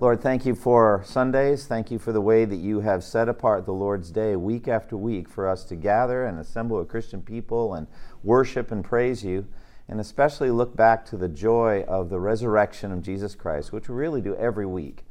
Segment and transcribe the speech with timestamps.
[0.00, 1.66] Lord, thank you for Sundays.
[1.66, 4.96] Thank you for the way that you have set apart the Lord's Day week after
[4.96, 7.88] week for us to gather and assemble a Christian people and
[8.22, 9.48] worship and praise you,
[9.88, 13.96] and especially look back to the joy of the resurrection of Jesus Christ, which we
[13.96, 15.04] really do every week.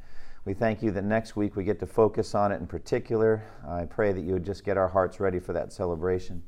[0.46, 3.42] We thank you that next week we get to focus on it in particular.
[3.68, 6.42] I pray that you would just get our hearts ready for that celebration.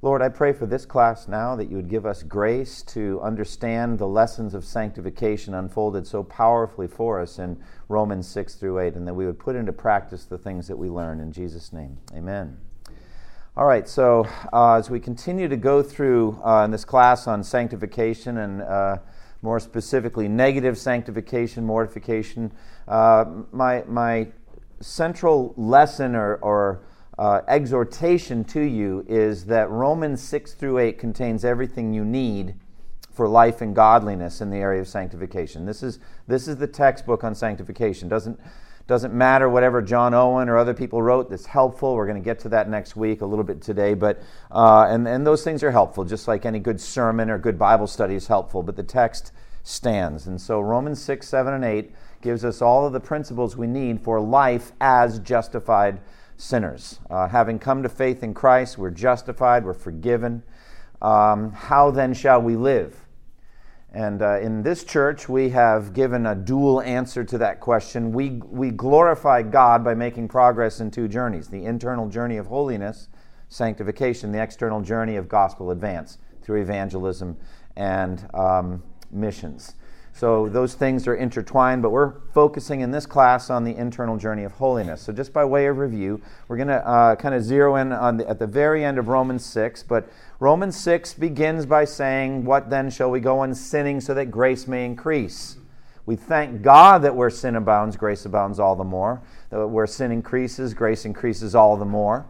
[0.00, 3.98] Lord, I pray for this class now that you would give us grace to understand
[3.98, 9.08] the lessons of sanctification unfolded so powerfully for us in Romans 6 through 8, and
[9.08, 11.18] that we would put into practice the things that we learn.
[11.18, 12.58] In Jesus' name, amen.
[13.56, 17.42] All right, so uh, as we continue to go through uh, in this class on
[17.42, 18.98] sanctification and uh,
[19.42, 22.52] more specifically negative sanctification, mortification,
[22.86, 24.28] uh, my, my
[24.78, 26.82] central lesson or, or
[27.18, 32.54] uh, exhortation to you is that Romans 6 through 8 contains everything you need
[33.12, 35.66] for life and godliness in the area of sanctification.
[35.66, 38.08] This is, this is the textbook on sanctification.
[38.08, 38.38] Doesn't,
[38.86, 41.96] doesn't matter whatever John Owen or other people wrote that's helpful.
[41.96, 43.94] We're going to get to that next week, a little bit today.
[43.94, 47.58] But, uh, and, and those things are helpful, just like any good sermon or good
[47.58, 48.62] Bible study is helpful.
[48.62, 49.32] But the text
[49.64, 50.28] stands.
[50.28, 54.00] And so Romans 6, 7, and 8 gives us all of the principles we need
[54.00, 55.98] for life as justified
[56.38, 57.00] sinners.
[57.10, 60.42] Uh, having come to faith in Christ, we're justified, we're forgiven.
[61.02, 63.04] Um, how then shall we live?
[63.92, 68.12] And uh, in this church, we have given a dual answer to that question.
[68.12, 73.08] We, we glorify God by making progress in two journeys the internal journey of holiness,
[73.48, 77.36] sanctification, the external journey of gospel advance through evangelism
[77.76, 79.74] and um, missions.
[80.18, 84.42] So those things are intertwined, but we're focusing in this class on the internal journey
[84.42, 85.00] of holiness.
[85.00, 88.16] So just by way of review, we're going to uh, kind of zero in on
[88.16, 89.84] the, at the very end of Romans 6.
[89.84, 94.32] But Romans 6 begins by saying, What then shall we go on sinning so that
[94.32, 95.56] grace may increase?
[96.04, 99.22] We thank God that where sin abounds, grace abounds all the more.
[99.50, 102.26] That where sin increases, grace increases all the more.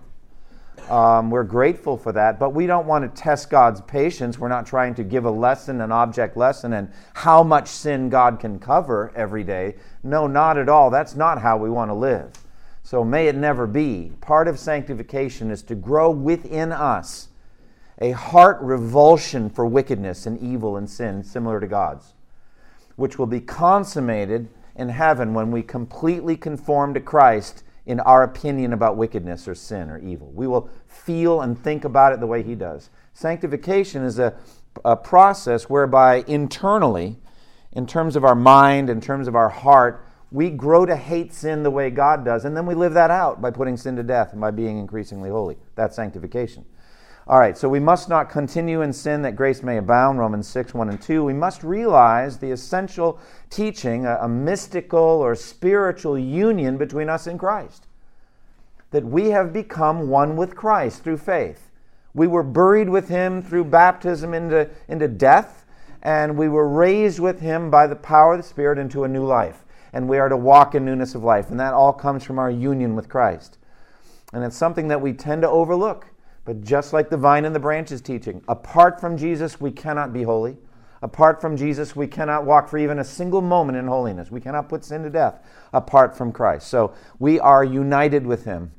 [0.90, 4.38] Um, we're grateful for that, but we don't want to test God's patience.
[4.38, 8.40] We're not trying to give a lesson, an object lesson, and how much sin God
[8.40, 9.76] can cover every day.
[10.02, 10.90] No, not at all.
[10.90, 12.32] That's not how we want to live.
[12.82, 14.12] So may it never be.
[14.22, 17.28] Part of sanctification is to grow within us
[18.00, 22.14] a heart revulsion for wickedness and evil and sin similar to God's,
[22.96, 28.74] which will be consummated in heaven when we completely conform to Christ in our opinion
[28.74, 30.30] about wickedness or sin or evil.
[30.32, 32.90] We will feel and think about it the way He does.
[33.14, 34.34] Sanctification is a,
[34.84, 37.16] a process whereby internally,
[37.72, 41.62] in terms of our mind, in terms of our heart, we grow to hate sin
[41.62, 44.32] the way God does, and then we live that out by putting sin to death
[44.32, 45.56] and by being increasingly holy.
[45.74, 46.66] That's sanctification.
[47.28, 50.72] All right, so we must not continue in sin that grace may abound, Romans 6,
[50.72, 51.22] 1 and 2.
[51.22, 57.38] We must realize the essential teaching, a, a, mystical or spiritual union between us and
[57.38, 57.86] Christ.
[58.92, 61.70] That we have become one with Christ through faith.
[62.14, 65.66] We were buried with him through baptism into, into death,
[66.02, 69.26] and we were raised with him by the power of the Spirit into a new
[69.26, 69.66] life.
[69.92, 71.50] And we are to walk in newness of life.
[71.50, 73.58] And that all comes from our union with Christ.
[74.32, 76.06] And it's something that we tend to overlook.
[76.48, 80.22] But just like the vine and the branches teaching, apart from Jesus, we cannot be
[80.22, 80.56] holy.
[81.02, 84.30] Apart from Jesus, we cannot walk for even a single moment in holiness.
[84.30, 85.44] We cannot put sin to death
[85.74, 86.68] apart from Christ.
[86.68, 88.72] So we are united with Him.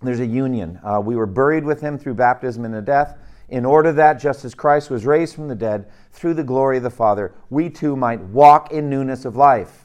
[0.00, 0.80] There's a union.
[0.82, 3.18] Uh, we were buried with Him through baptism into death,
[3.50, 6.82] in order that, just as Christ was raised from the dead through the glory of
[6.82, 9.84] the Father, we too might walk in newness of life.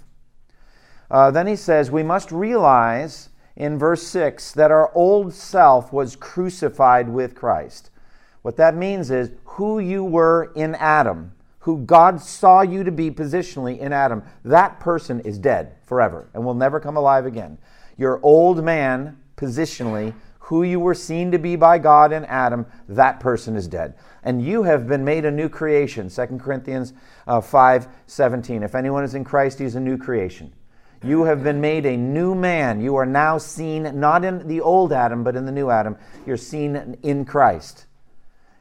[1.12, 3.28] Uh, then he says, we must realize
[3.58, 7.90] in verse 6 that our old self was crucified with Christ.
[8.44, 13.12] What that means is who you were in Adam, who God saw you to be
[13.12, 17.58] positionally in Adam, that person is dead forever and will never come alive again.
[17.98, 23.20] Your old man, positionally, who you were seen to be by God in Adam, that
[23.20, 23.96] person is dead.
[24.24, 26.10] And you have been made a new creation.
[26.10, 26.94] 2 Corinthians
[27.26, 28.64] uh, 5 17.
[28.64, 30.54] If anyone is in Christ, he's a new creation.
[31.04, 32.82] You have been made a new man.
[32.82, 35.96] You are now seen not in the old Adam, but in the new Adam.
[36.26, 37.86] You're seen in Christ.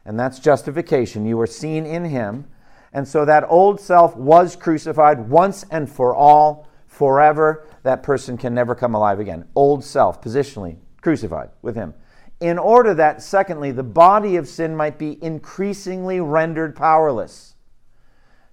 [0.05, 1.25] And that's justification.
[1.25, 2.45] You were seen in him.
[2.93, 7.67] And so that old self was crucified once and for all, forever.
[7.83, 9.45] That person can never come alive again.
[9.55, 11.93] Old self, positionally, crucified with him.
[12.39, 17.55] in order that, secondly, the body of sin might be increasingly rendered powerless.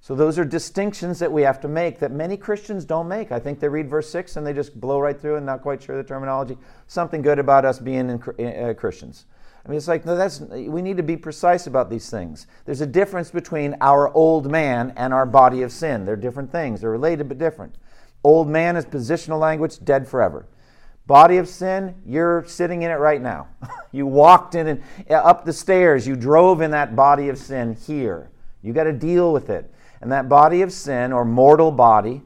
[0.04, 3.32] So, those are distinctions that we have to make that many Christians don't make.
[3.32, 5.82] I think they read verse 6 and they just blow right through and not quite
[5.82, 6.58] sure the terminology.
[6.88, 9.24] Something good about us being in, uh, Christians.
[9.64, 12.46] I mean, it's like, no, that's, we need to be precise about these things.
[12.66, 16.04] There's a difference between our old man and our body of sin.
[16.04, 17.76] They're different things, they're related but different.
[18.22, 20.46] Old man is positional language, dead forever.
[21.06, 23.48] Body of sin, you're sitting in it right now.
[23.90, 27.74] you walked in and uh, up the stairs, you drove in that body of sin
[27.86, 28.28] here.
[28.60, 29.70] You got to deal with it.
[30.04, 32.20] And that body of sin, or mortal body,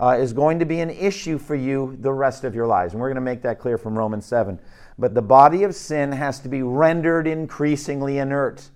[0.00, 2.92] uh, is going to be an issue for you the rest of your lives.
[2.92, 4.58] And we're going to make that clear from Romans 7.
[4.98, 8.70] But the body of sin has to be rendered increasingly inert.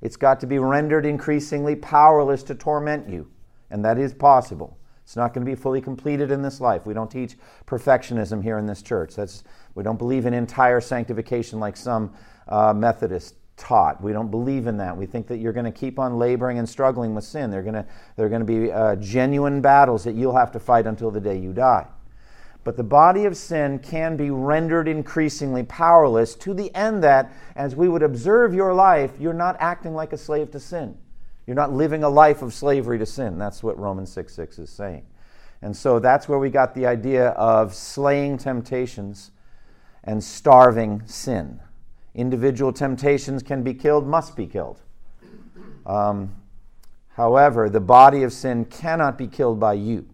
[0.00, 3.28] It's got to be rendered increasingly powerless to torment you.
[3.68, 4.78] And that is possible.
[5.02, 6.86] It's not going to be fully completed in this life.
[6.86, 7.36] We don't teach
[7.66, 9.16] perfectionism here in this church.
[9.16, 9.42] That's,
[9.74, 12.14] we don't believe in entire sanctification like some
[12.46, 14.02] uh, Methodists taught.
[14.02, 14.96] We don't believe in that.
[14.96, 17.50] We think that you're going to keep on laboring and struggling with sin.
[17.50, 17.84] They're going to,
[18.16, 21.36] they're going to be uh, genuine battles that you'll have to fight until the day
[21.36, 21.86] you die.
[22.64, 27.74] But the body of sin can be rendered increasingly powerless to the end that, as
[27.74, 30.96] we would observe your life, you're not acting like a slave to sin.
[31.46, 33.38] You're not living a life of slavery to sin.
[33.38, 35.06] That's what Romans 6 6 is saying.
[35.62, 39.30] And so that's where we got the idea of slaying temptations
[40.04, 41.60] and starving sin.
[42.18, 44.80] Individual temptations can be killed, must be killed.
[45.86, 46.34] Um,
[47.10, 50.04] however, the body of sin cannot be killed by you.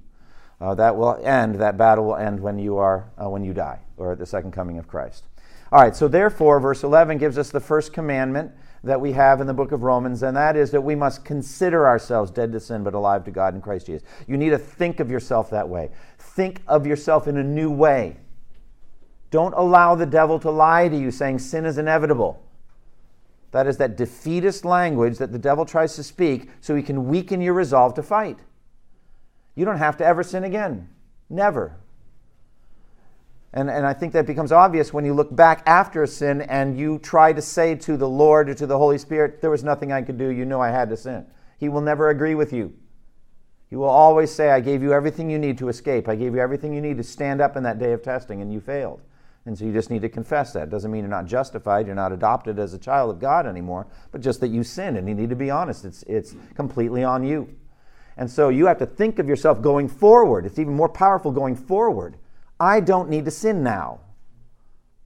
[0.60, 3.80] Uh, that will end, that battle will end when you, are, uh, when you die,
[3.96, 5.24] or at the second coming of Christ.
[5.72, 8.52] All right, so therefore, verse 11 gives us the first commandment
[8.82, 11.86] that we have in the book of Romans, and that is that we must consider
[11.88, 14.06] ourselves dead to sin but alive to God in Christ Jesus.
[14.26, 15.90] You need to think of yourself that way.
[16.18, 18.18] Think of yourself in a new way.
[19.34, 22.40] Don't allow the devil to lie to you saying sin is inevitable.
[23.50, 27.40] That is that defeatist language that the devil tries to speak so he can weaken
[27.40, 28.38] your resolve to fight.
[29.56, 30.88] You don't have to ever sin again.
[31.28, 31.74] Never.
[33.52, 36.78] And, and I think that becomes obvious when you look back after a sin and
[36.78, 39.90] you try to say to the Lord or to the Holy Spirit, There was nothing
[39.90, 40.28] I could do.
[40.28, 41.26] You know I had to sin.
[41.58, 42.72] He will never agree with you.
[43.68, 46.08] He will always say, I gave you everything you need to escape.
[46.08, 48.52] I gave you everything you need to stand up in that day of testing, and
[48.52, 49.00] you failed.
[49.46, 50.64] And so you just need to confess that.
[50.64, 53.86] It Doesn't mean you're not justified, you're not adopted as a child of God anymore,
[54.10, 55.84] but just that you sinned, and you need to be honest.
[55.84, 57.54] It's, it's completely on you.
[58.16, 60.46] And so you have to think of yourself going forward.
[60.46, 62.16] It's even more powerful going forward.
[62.58, 64.00] I don't need to sin now.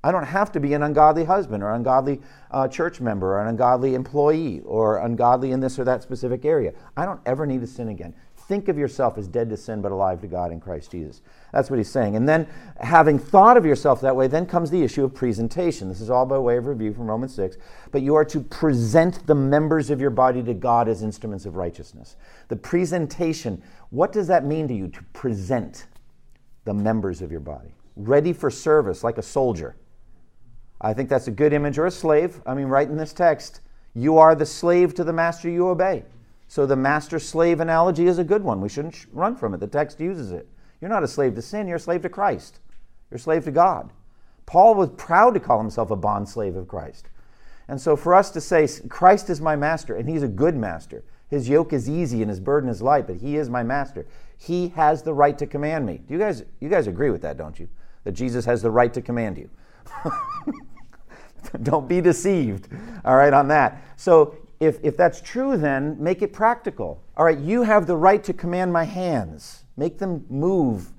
[0.04, 2.20] I don't have to be an ungodly husband or ungodly
[2.52, 6.72] uh, church member or an ungodly employee or ungodly in this or that specific area.
[6.96, 8.14] I don't ever need to sin again.
[8.36, 11.20] Think of yourself as dead to sin but alive to God in Christ Jesus.
[11.52, 12.14] That's what he's saying.
[12.14, 12.46] And then,
[12.80, 15.88] having thought of yourself that way, then comes the issue of presentation.
[15.88, 17.56] This is all by way of review from Romans 6.
[17.90, 21.56] But you are to present the members of your body to God as instruments of
[21.56, 22.16] righteousness.
[22.48, 25.86] The presentation, what does that mean to you to present?
[26.68, 29.74] the members of your body, ready for service like a soldier.
[30.82, 32.42] I think that's a good image, or a slave.
[32.44, 33.62] I mean, right in this text,
[33.94, 36.04] you are the slave to the master you obey.
[36.46, 38.60] So the master slave analogy is a good one.
[38.60, 39.60] We shouldn't run from it.
[39.60, 40.46] The text uses it.
[40.80, 42.60] You're not a slave to sin, you're a slave to Christ.
[43.10, 43.90] You're a slave to God.
[44.46, 47.08] Paul was proud to call himself a bond slave of Christ.
[47.68, 51.04] And so for us to say, Christ is my master, and he's a good master,
[51.28, 54.06] his yoke is easy and his burden is light, but he is my master.
[54.38, 56.00] He has the right to command me.
[56.06, 57.68] Do you guys you guys agree with that, don't you?
[58.04, 59.50] That Jesus has the right to command you.
[61.62, 62.68] don't be deceived.
[63.04, 63.82] All right, on that.
[63.96, 67.02] So if, if that's true, then make it practical.
[67.16, 69.64] All right, you have the right to command my hands.
[69.78, 70.92] Make them move.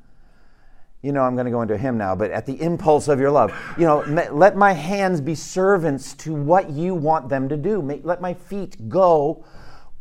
[1.03, 3.31] You know, I'm going to go into hymn now, but at the impulse of your
[3.31, 3.53] love.
[3.77, 3.99] You know,
[4.31, 7.81] let my hands be servants to what you want them to do.
[8.03, 9.45] Let my feet go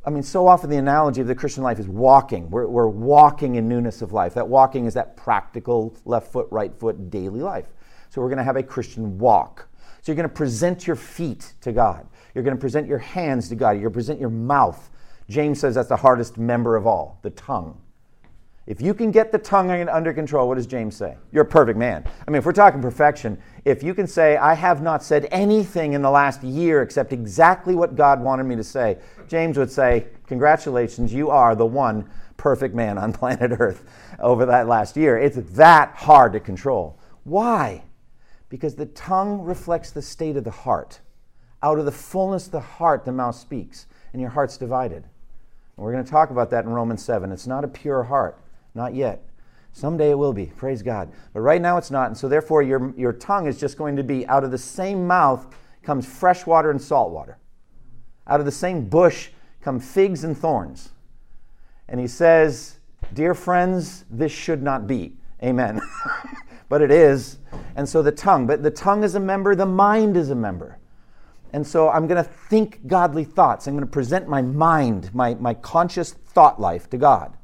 [0.08, 2.48] I mean, so often the analogy of the Christian life is walking.
[2.48, 4.32] We're, we're walking in newness of life.
[4.32, 7.66] That walking is that practical left foot, right foot daily life.
[8.08, 9.68] So we're going to have a Christian walk.
[10.00, 12.06] So you're going to present your feet to God.
[12.34, 13.72] You're going to present your hands to God.
[13.72, 14.88] You're going to present your mouth.
[15.28, 17.78] James says that's the hardest member of all, the tongue.
[18.68, 21.16] If you can get the tongue under control, what does James say?
[21.32, 22.04] You're a perfect man.
[22.26, 25.94] I mean, if we're talking perfection, if you can say, I have not said anything
[25.94, 30.08] in the last year except exactly what God wanted me to say, James would say,
[30.26, 33.84] Congratulations, you are the one perfect man on planet Earth
[34.20, 35.16] over that last year.
[35.16, 36.98] It's that hard to control.
[37.24, 37.84] Why?
[38.50, 41.00] Because the tongue reflects the state of the heart.
[41.62, 45.04] Out of the fullness of the heart, the mouth speaks, and your heart's divided.
[45.04, 47.32] And we're going to talk about that in Romans 7.
[47.32, 48.38] It's not a pure heart.
[48.78, 49.24] Not yet.
[49.72, 51.10] Someday it will be, praise God.
[51.32, 52.06] But right now it's not.
[52.06, 55.04] And so therefore your, your tongue is just going to be out of the same
[55.04, 57.38] mouth comes fresh water and salt water.
[58.28, 59.30] Out of the same bush
[59.60, 60.90] come figs and thorns.
[61.88, 62.78] And he says,
[63.12, 65.16] Dear friends, this should not be.
[65.42, 65.80] Amen.
[66.68, 67.38] but it is.
[67.74, 70.78] And so the tongue, but the tongue is a member, the mind is a member.
[71.52, 73.66] And so I'm going to think godly thoughts.
[73.66, 77.37] I'm going to present my mind, my, my conscious thought life to God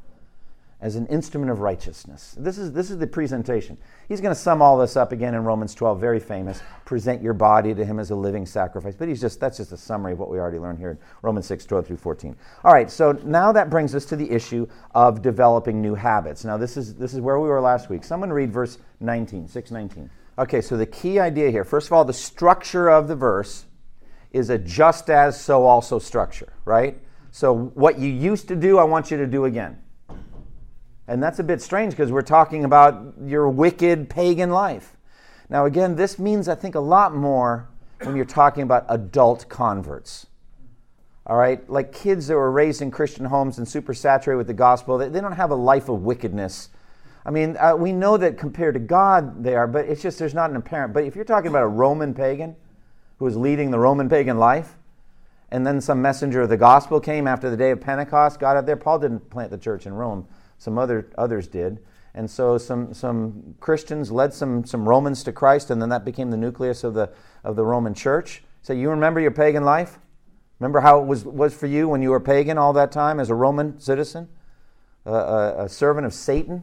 [0.84, 2.36] as an instrument of righteousness.
[2.38, 3.78] This is, this is the presentation.
[4.06, 6.60] He's going to sum all this up again in Romans 12, very famous.
[6.84, 8.94] Present your body to him as a living sacrifice.
[8.94, 11.46] But he's just, that's just a summary of what we already learned here in Romans
[11.46, 12.36] 6, 12 through 14.
[12.64, 16.44] All right, so now that brings us to the issue of developing new habits.
[16.44, 18.04] Now, this is, this is where we were last week.
[18.04, 20.10] Someone read verse 19, 619.
[20.36, 23.64] Okay, so the key idea here, first of all, the structure of the verse
[24.32, 27.00] is a just as so also structure, right?
[27.30, 29.78] So what you used to do, I want you to do again.
[31.06, 34.96] And that's a bit strange because we're talking about your wicked pagan life.
[35.50, 37.68] Now, again, this means, I think, a lot more
[38.02, 40.26] when you're talking about adult converts.
[41.26, 41.68] All right?
[41.68, 45.20] Like kids that were raised in Christian homes and super saturated with the gospel, they,
[45.20, 46.70] don't have a life of wickedness.
[47.26, 50.34] I mean, uh, we know that compared to God they are, but it's just there's
[50.34, 50.92] not an apparent.
[50.92, 52.56] But if you're talking about a Roman pagan
[53.18, 54.76] who was leading the Roman pagan life,
[55.50, 58.66] and then some messenger of the gospel came after the day of Pentecost, got out
[58.66, 58.76] there.
[58.76, 60.26] Paul didn't plant the church in Rome
[60.58, 61.80] some other others did.
[62.14, 66.30] And so some, some Christians led some, some Romans to Christ, and then that became
[66.30, 67.10] the nucleus of the,
[67.42, 68.44] of the Roman church.
[68.62, 69.98] So you remember your pagan life?
[70.60, 73.30] Remember how it was, was for you when you were pagan all that time as
[73.30, 74.28] a Roman citizen?
[75.04, 76.62] Uh, a, a, servant of Satan?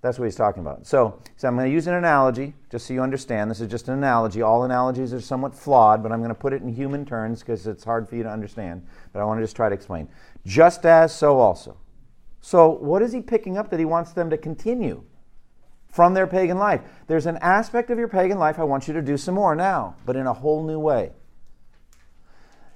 [0.00, 0.86] That's what he's talking about.
[0.86, 3.50] So, so I'm going to use an analogy just so you understand.
[3.50, 4.40] This is just an analogy.
[4.40, 7.66] All analogies are somewhat flawed, but I'm going to put it in human terms because
[7.66, 8.86] it's hard for you to understand.
[9.12, 10.08] But I want to just try to explain.
[10.46, 11.76] Just as, so also.
[12.40, 15.02] So, what is he picking up that he wants them to continue
[15.88, 16.80] from their pagan life?
[17.06, 19.96] There's an aspect of your pagan life I want you to do some more now,
[20.06, 21.12] but in a whole new way.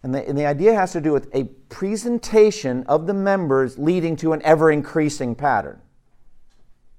[0.02, 4.16] And the, and the idea has to do with a presentation of the members leading
[4.16, 5.80] to an ever increasing pattern.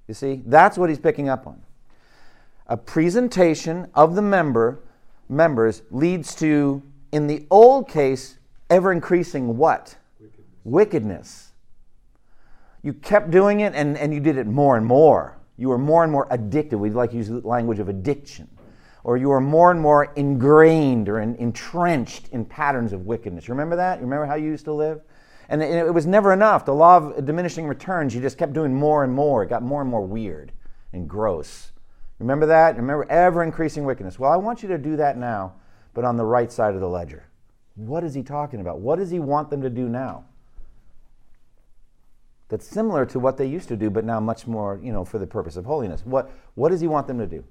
[0.08, 1.62] You see, that's what he's picking up on.
[2.66, 4.80] A presentation of the member
[5.28, 8.38] members leads to, in the old case,
[8.70, 9.96] ever increasing what?
[10.18, 10.54] Wickedness.
[10.64, 11.43] Wickedness
[12.84, 15.38] you kept doing it and, and you did it more and more.
[15.56, 16.76] You were more and more addicted.
[16.76, 18.46] We'd like to use the language of addiction.
[19.04, 23.48] Or you were more and more ingrained or in, entrenched in patterns of wickedness.
[23.48, 23.98] You remember that?
[23.98, 25.00] You remember how you used to live?
[25.48, 26.66] And it, it was never enough.
[26.66, 29.42] The law of diminishing returns, you just kept doing more and more.
[29.42, 30.52] It got more and more weird
[30.92, 31.72] and gross.
[32.18, 32.76] Remember that?
[32.76, 34.18] Remember ever increasing wickedness.
[34.18, 35.54] Well, I want you to do that now,
[35.94, 37.28] but on the right side of the ledger.
[37.76, 38.80] What is he talking about?
[38.80, 40.26] What does he want them to do now?
[42.54, 45.18] That's similar to what they used to do, but now much more, you know, for
[45.18, 46.02] the purpose of holiness.
[46.04, 47.42] What, what does he want them to do?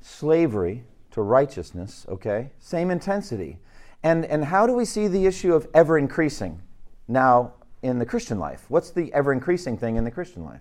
[0.00, 2.52] Slavery to, righteousness, okay?
[2.60, 3.58] Same intensity.
[4.04, 6.62] And, and how do we see the issue of ever increasing
[7.08, 8.66] now in the Christian life?
[8.68, 10.60] What's the ever increasing thing in the Christian life?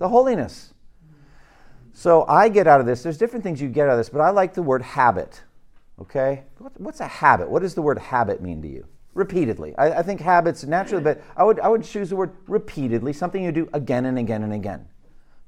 [0.00, 0.74] The holiness.
[1.92, 4.22] So I get out of this, there's different things you get out of this, but
[4.22, 5.40] I like the word habit,
[6.00, 6.42] okay?
[6.78, 7.48] What's a habit?
[7.48, 8.88] What does the word habit mean to you?
[9.14, 9.74] Repeatedly.
[9.76, 13.42] I, I, think habits naturally, but I would, I would choose the word repeatedly, something
[13.42, 14.86] you do again and again and again.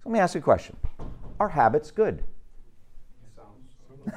[0.02, 0.76] So let me ask you a question
[1.38, 2.24] Are habits good?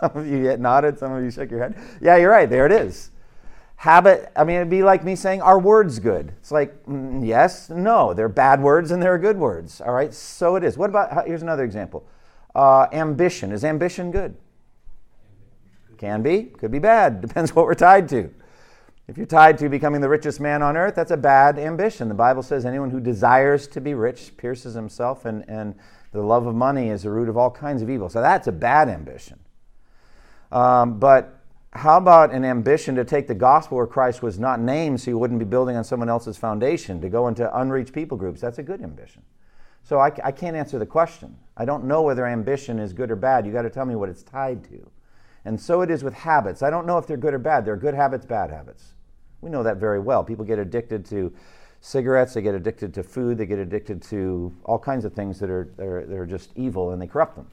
[0.00, 1.76] some of you nodded, some of you shook your head.
[2.00, 3.10] Yeah, you're right, there it is.
[3.76, 6.32] Habit, I mean, it'd be like me saying, Are words good?
[6.38, 8.14] It's like, mm, yes, no.
[8.14, 9.80] They're bad words and they're good words.
[9.80, 10.78] All right, so it is.
[10.78, 12.06] What about, here's another example
[12.54, 13.52] uh, ambition.
[13.52, 14.36] Is ambition good?
[15.98, 17.20] Can be, could be bad.
[17.20, 18.32] Depends what we're tied to.
[19.08, 22.08] If you're tied to becoming the richest man on earth, that's a bad ambition.
[22.08, 25.74] The Bible says anyone who desires to be rich pierces himself, and, and
[26.12, 28.08] the love of money is the root of all kinds of evil.
[28.08, 29.40] So that's a bad ambition.
[30.52, 31.40] Um, but
[31.72, 35.18] how about an ambition to take the gospel where Christ was not named so you
[35.18, 38.40] wouldn't be building on someone else's foundation, to go into unreached people groups?
[38.40, 39.22] That's a good ambition.
[39.82, 41.36] So I, I can't answer the question.
[41.56, 43.46] I don't know whether ambition is good or bad.
[43.46, 44.88] You've got to tell me what it's tied to.
[45.44, 46.62] And so it is with habits.
[46.62, 47.64] I don't know if they're good or bad.
[47.64, 48.92] They're good habits, bad habits.
[49.40, 50.22] We know that very well.
[50.22, 51.32] People get addicted to
[51.80, 55.50] cigarettes, they get addicted to food, they get addicted to all kinds of things that
[55.50, 57.48] are, that are, that are just evil and they corrupt them.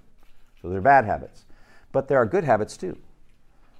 [0.61, 1.45] So they're bad habits.
[1.91, 2.95] But there are good habits too.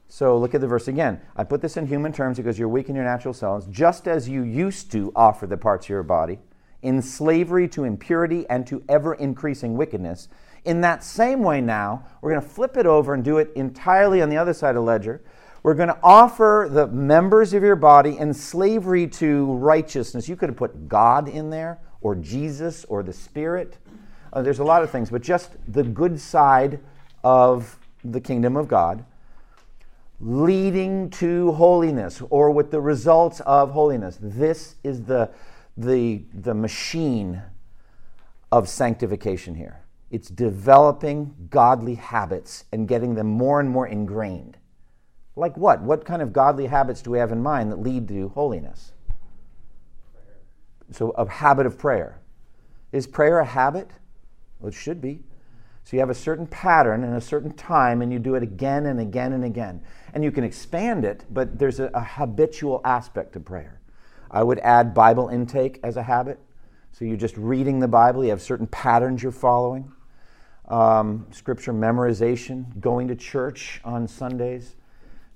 [0.07, 1.21] So look at the verse again.
[1.35, 4.27] I put this in human terms because you're weak in your natural selves, just as
[4.27, 6.39] you used to offer the parts of your body
[6.81, 10.27] in slavery to impurity and to ever increasing wickedness.
[10.65, 14.21] In that same way, now, we're going to flip it over and do it entirely
[14.21, 15.21] on the other side of the ledger.
[15.63, 20.29] We're going to offer the members of your body in slavery to righteousness.
[20.29, 23.77] You could have put God in there or Jesus or the Spirit.
[24.31, 26.79] Uh, there's a lot of things, but just the good side
[27.23, 29.03] of the kingdom of God
[30.21, 34.17] leading to holiness or with the results of holiness.
[34.21, 35.29] This is the,
[35.79, 37.41] the, the machine
[38.51, 39.81] of sanctification here.
[40.11, 44.57] It's developing godly habits and getting them more and more ingrained.
[45.35, 45.81] Like what?
[45.81, 48.91] What kind of godly habits do we have in mind that lead to holiness?
[50.91, 52.19] So, a habit of prayer.
[52.91, 53.91] Is prayer a habit?
[54.59, 55.21] Well, it should be.
[55.83, 58.87] So, you have a certain pattern and a certain time, and you do it again
[58.87, 59.81] and again and again.
[60.13, 63.78] And you can expand it, but there's a, a habitual aspect to prayer.
[64.31, 66.39] I would add Bible intake as a habit.
[66.91, 69.91] So, you're just reading the Bible, you have certain patterns you're following.
[70.67, 74.75] Um, scripture memorization, going to church on Sundays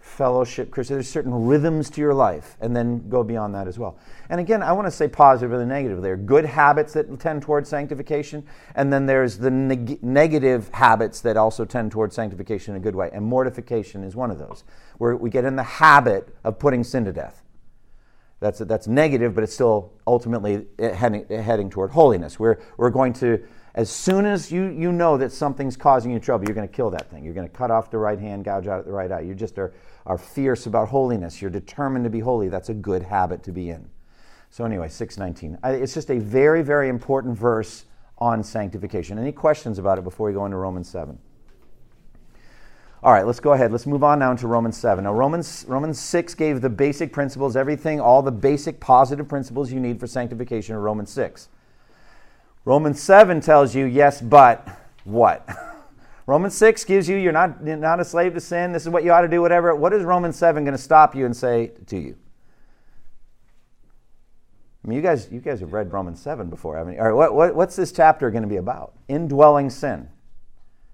[0.03, 0.97] fellowship, Christian.
[0.97, 3.97] There's certain rhythms to your life, and then go beyond that as well.
[4.29, 6.01] And again, I want to say positive and negative.
[6.01, 8.45] There are good habits that tend towards sanctification,
[8.75, 12.95] and then there's the neg- negative habits that also tend towards sanctification in a good
[12.95, 13.09] way.
[13.13, 14.65] And mortification is one of those,
[14.97, 17.42] where we get in the habit of putting sin to death.
[18.43, 22.37] That's, that's negative, but it's still ultimately eh, heading, eh, heading toward holiness.
[22.37, 23.41] We're, we're going to
[23.75, 26.91] as soon as you, you know that something's causing you trouble, you're going to kill
[26.91, 27.25] that thing.
[27.25, 29.21] You're going to cut off the right hand, gouge out the right eye.
[29.21, 29.73] You just are,
[30.05, 31.41] are fierce about holiness.
[31.41, 32.49] You're determined to be holy.
[32.49, 33.89] That's a good habit to be in.
[34.51, 35.57] So, anyway, 619.
[35.81, 37.85] It's just a very, very important verse
[38.19, 39.17] on sanctification.
[39.17, 41.17] Any questions about it before we go into Romans 7?
[43.03, 43.73] All right, let's go ahead.
[43.73, 45.03] Let's move on now into Romans 7.
[45.03, 49.79] Now, Romans, Romans 6 gave the basic principles, everything, all the basic positive principles you
[49.81, 51.49] need for sanctification in Romans 6.
[52.63, 54.65] Romans 7 tells you, yes, but
[55.03, 55.45] what?
[56.27, 58.71] Romans 6 gives you, you're not, you're not a slave to sin.
[58.71, 59.75] This is what you ought to do, whatever.
[59.75, 62.15] What is Romans 7 going to stop you and say to you?
[64.85, 66.99] I mean, you guys, you guys have read Romans 7 before, haven't you?
[66.99, 68.93] All right, what, what, what's this chapter going to be about?
[69.09, 70.07] Indwelling sin.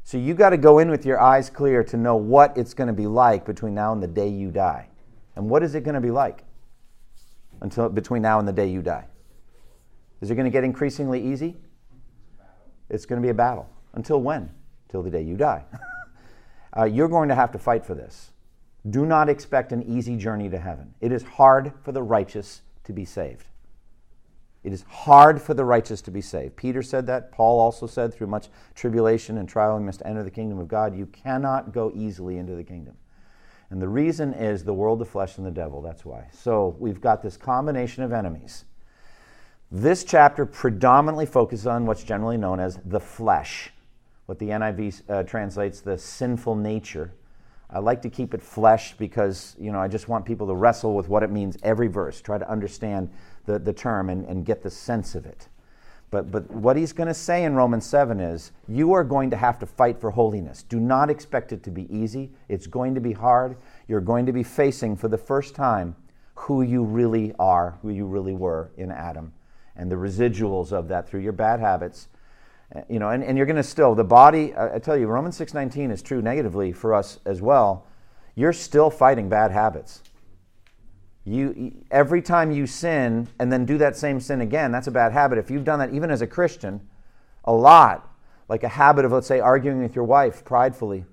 [0.10, 2.88] So you got to go in with your eyes clear to know what it's going
[2.88, 4.90] to be like between now and the day you die.
[5.36, 6.46] And what is it going to be like
[7.62, 9.06] until between now and the day you die?
[10.20, 11.58] Is it going to get increasingly easy?
[12.90, 13.70] It's going to be a battle.
[13.94, 14.50] Until when?
[14.90, 15.64] Till the day you die.
[16.76, 18.32] uh, you're going to have to fight for this.
[18.90, 20.96] Do not expect an easy journey to heaven.
[21.02, 23.46] It is hard for the righteous to be saved.
[24.64, 26.56] It is hard for the righteous to be saved.
[26.56, 27.32] Peter said that.
[27.32, 30.96] Paul also said, through much tribulation and trial, we must enter the kingdom of God.
[30.98, 32.96] You cannot go easily into the kingdom.
[33.70, 35.82] And the reason is the world, the flesh, and the devil.
[35.82, 36.28] That's why.
[36.34, 38.66] So we've got this combination of enemies
[39.72, 43.72] this chapter predominantly focuses on what's generally known as the flesh,
[44.26, 47.14] what the NIV uh, translates the sinful nature.
[47.70, 50.96] I like to keep it flesh because you know I just want people to wrestle
[50.96, 53.12] with what it means every verse, try to understand
[53.50, 55.48] the, the term and, and get the sense of it.
[56.12, 59.38] But, but what he's going to say in Romans 7 is you are going to
[59.38, 60.64] have to fight for holiness.
[60.64, 62.32] Do not expect it to be easy.
[62.48, 63.58] It's going to be hard.
[63.88, 65.96] You're going to be facing for the first time
[66.36, 69.34] who you really are, who you really were in Adam
[69.76, 72.08] and the residuals of that through your bad habits.
[72.76, 75.08] Uh, you know, and, and you're going to still, the body, I, I tell you,
[75.08, 77.88] Romans 6.19 is true negatively for us as well.
[78.36, 80.04] You're still fighting bad habits.
[81.26, 85.12] You, every time you sin and then do that same sin again, that's a bad
[85.12, 85.38] habit.
[85.38, 86.82] If you've done that even as a Christian,
[87.44, 88.10] a lot,
[88.48, 91.06] like a habit of, let's say, arguing with your wife pridefully,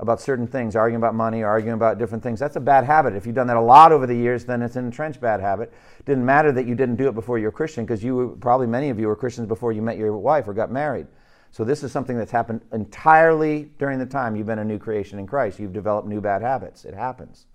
[0.00, 2.40] about certain things, arguing about money, arguing about different things.
[2.40, 3.14] That's a bad habit.
[3.14, 5.72] If you've done that a lot over the years, then it's an entrenched bad habit.
[5.98, 8.28] It didn't matter that you didn't do it before you were Christian, because you were,
[8.28, 11.06] probably many of you were Christians before you met your wife or got married.
[11.52, 15.20] So this is something that's happened entirely during the time you've been a new creation
[15.20, 15.60] in Christ.
[15.60, 16.84] You've developed new bad habits.
[16.84, 17.46] It happens.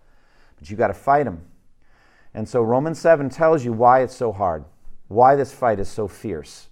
[0.58, 1.42] But you've got to fight them.
[2.34, 4.66] And so Romans 7 tells you why it's so hard,
[5.08, 6.70] why this fight is so fierce.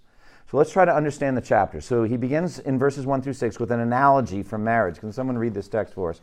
[0.49, 1.81] So let's try to understand the chapter.
[1.81, 4.99] So he begins in verses 1 through 6 with an analogy from marriage.
[4.99, 6.21] Can someone read this text for us?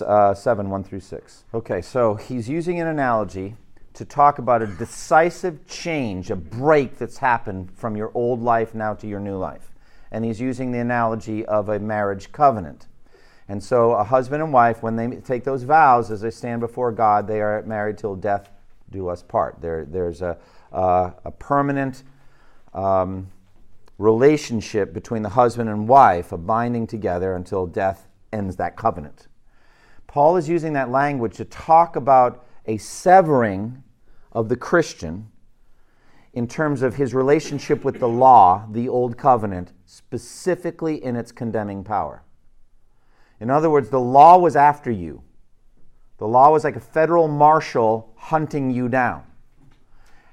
[0.00, 1.44] Uh, 7, 1 through 6.
[1.52, 3.56] Okay, so he's using an analogy
[3.94, 8.94] to talk about a decisive change, a break that's happened from your old life now
[8.94, 9.72] to your new life.
[10.12, 12.86] And he's using the analogy of a marriage covenant.
[13.48, 16.92] And so, a husband and wife, when they take those vows as they stand before
[16.92, 18.50] God, they are married till death
[18.96, 19.60] do us part.
[19.60, 20.38] There, there's a,
[20.72, 22.02] uh, a permanent
[22.72, 23.28] um,
[23.98, 29.28] relationship between the husband and wife, a binding together until death ends that covenant.
[30.06, 33.82] Paul is using that language to talk about a severing
[34.32, 35.28] of the Christian
[36.32, 41.82] in terms of his relationship with the law, the old covenant, specifically in its condemning
[41.82, 42.22] power.
[43.40, 45.22] In other words, the law was after you.
[46.18, 49.22] The law was like a federal marshal hunting you down.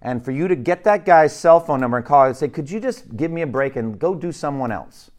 [0.01, 2.69] and for you to get that guy's cell phone number and call and say, Could
[2.69, 5.11] you just give me a break and go do someone else?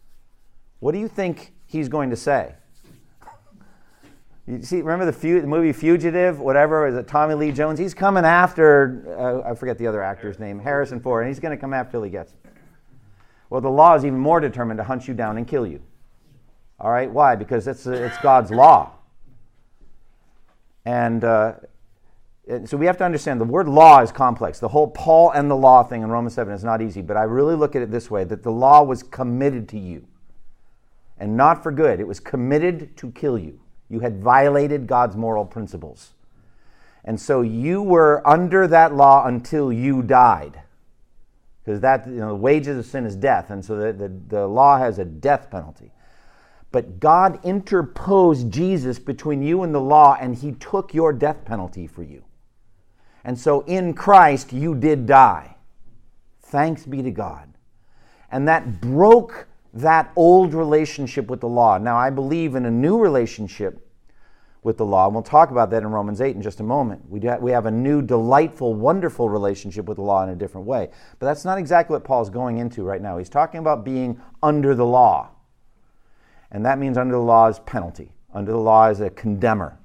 [0.80, 2.54] What do you think he's going to say?
[4.46, 7.78] You see, remember the, the movie Fugitive, whatever, is it Tommy Lee Jones?
[7.78, 11.56] He's coming after, uh, I forget the other actor's name, Harrison Ford, and he's going
[11.56, 12.34] to come after till he gets.
[13.48, 15.80] Well, the law is even more determined to hunt you down and kill you.
[16.78, 17.36] All right, why?
[17.36, 18.92] Because it's, it's God's law.
[20.84, 21.54] And uh,
[22.66, 24.58] so we have to understand the word law is complex.
[24.58, 27.22] The whole Paul and the law thing in Romans 7 is not easy, but I
[27.22, 30.06] really look at it this way that the law was committed to you
[31.18, 33.60] and not for good, it was committed to kill you.
[33.88, 36.12] You had violated God's moral principles.
[37.04, 40.60] And so you were under that law until you died.
[41.62, 44.46] Because that, you know, the wages of sin is death, and so the, the, the
[44.46, 45.92] law has a death penalty.
[46.74, 51.86] But God interposed Jesus between you and the law, and he took your death penalty
[51.86, 52.24] for you.
[53.22, 55.54] And so in Christ, you did die.
[56.42, 57.54] Thanks be to God.
[58.28, 61.78] And that broke that old relationship with the law.
[61.78, 63.88] Now, I believe in a new relationship
[64.64, 67.08] with the law, and we'll talk about that in Romans 8 in just a moment.
[67.08, 70.90] We, we have a new, delightful, wonderful relationship with the law in a different way.
[71.20, 73.16] But that's not exactly what Paul's going into right now.
[73.16, 75.30] He's talking about being under the law.
[76.54, 78.12] And that means under the law is penalty.
[78.32, 79.78] Under the law is a uh, condemner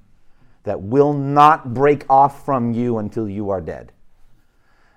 [0.62, 3.92] that will not break off from you until you are dead.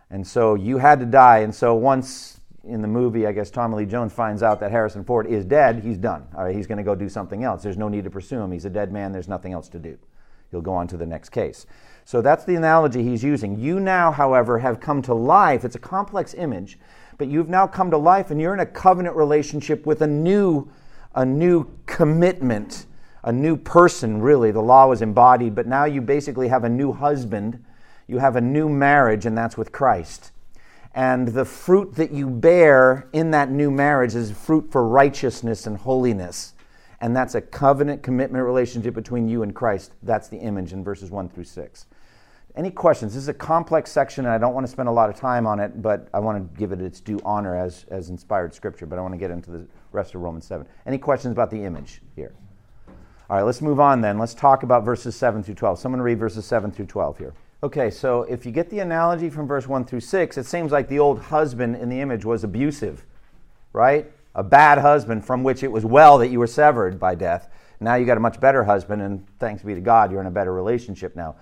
[0.10, 1.40] And so you had to die.
[1.40, 5.04] And so once in the movie, I guess Tommy Lee Jones finds out that Harrison
[5.04, 6.28] Ford is dead, he's done.
[6.38, 7.64] All right, he's going to go do something else.
[7.64, 8.52] There's no need to pursue him.
[8.52, 9.12] He's a dead man.
[9.12, 9.98] There's nothing else to do.
[10.52, 11.66] He'll go on to the next case.
[12.06, 13.60] So that's the analogy he's using.
[13.60, 15.66] You now, however, have come to life.
[15.66, 16.78] It's a complex image,
[17.18, 20.70] but you've now come to life and you're in a covenant relationship with a new,
[21.16, 22.86] a new commitment,
[23.24, 24.52] a new person, really.
[24.52, 27.64] The law was embodied, but now you basically have a new husband.
[28.08, 30.32] You have a new marriage, and that's with Christ.
[30.94, 35.78] And the fruit that you bear in that new marriage is fruit for righteousness and
[35.78, 36.54] holiness.
[37.02, 39.92] And that's a covenant commitment relationship between you and Christ.
[40.04, 41.86] That's the image in verses 1 through 6.
[42.56, 43.14] Any questions?
[43.14, 45.48] This is a complex section, and I don't want to spend a lot of time
[45.48, 48.86] on it, but I want to give it its due honor as, as inspired scripture.
[48.86, 50.66] But I want to get into the rest of Romans 7.
[50.86, 52.34] Any questions about the image here?
[53.30, 54.20] All right, let's move on then.
[54.20, 55.80] Let's talk about verses 7 through 12.
[55.80, 57.34] Someone read verses 7 through 12 here.
[57.64, 60.90] Okay, so if you get the analogy from verse 1 through 6, it seems like
[60.90, 63.06] the old husband in the image was abusive,
[63.72, 64.12] right?
[64.36, 67.50] A bad husband from which it was well that you were severed by death.
[67.80, 70.32] Now you got a much better husband, and thanks be to God, you're in a
[70.32, 71.36] better relationship now.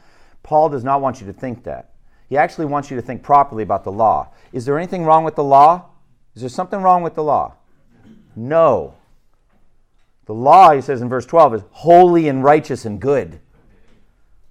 [0.44, 1.92] Paul does not want you to think that.
[2.30, 4.30] He actually wants you to think properly about the law.
[4.54, 5.90] Is there anything wrong with the law?
[6.36, 7.56] Is there something wrong with the law?
[8.36, 8.96] No.
[10.26, 13.40] The law, he says in verse 12, is holy and righteous and good.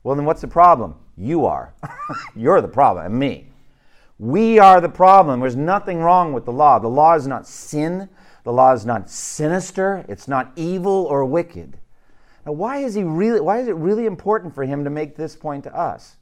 [0.03, 0.97] Well, then what's the problem?
[1.17, 1.75] You are.
[2.37, 3.49] You're the problem, and me.
[4.19, 5.41] We are the problem.
[5.41, 6.79] There's nothing wrong with the law.
[6.79, 8.09] The law is not sin.
[8.45, 10.05] The law is not sinister.
[10.09, 11.79] It's not evil or wicked.
[12.45, 15.37] Now, why is he really why is it really important for him to make this
[15.37, 16.17] point to us?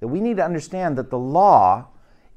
[0.00, 1.88] That we need to understand that the law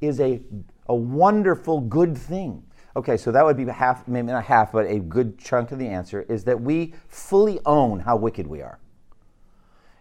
[0.02, 0.42] is a,
[0.88, 2.64] a wonderful good thing.
[3.00, 5.88] Okay, so that would be half, maybe not half, but a good chunk of the
[5.88, 8.78] answer is that we fully own how wicked we are.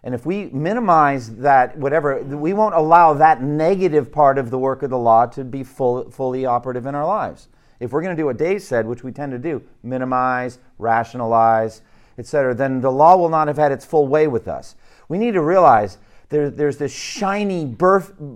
[0.03, 4.83] And if we minimize that, whatever, we won't allow that negative part of the work
[4.83, 7.47] of the law to be full, fully operative in our lives.
[7.79, 11.81] If we're going to do what Dave said, which we tend to do, minimize, rationalize,
[12.17, 14.75] etc., then the law will not have had its full way with us.
[15.07, 17.77] We need to realize there, there's this shiny,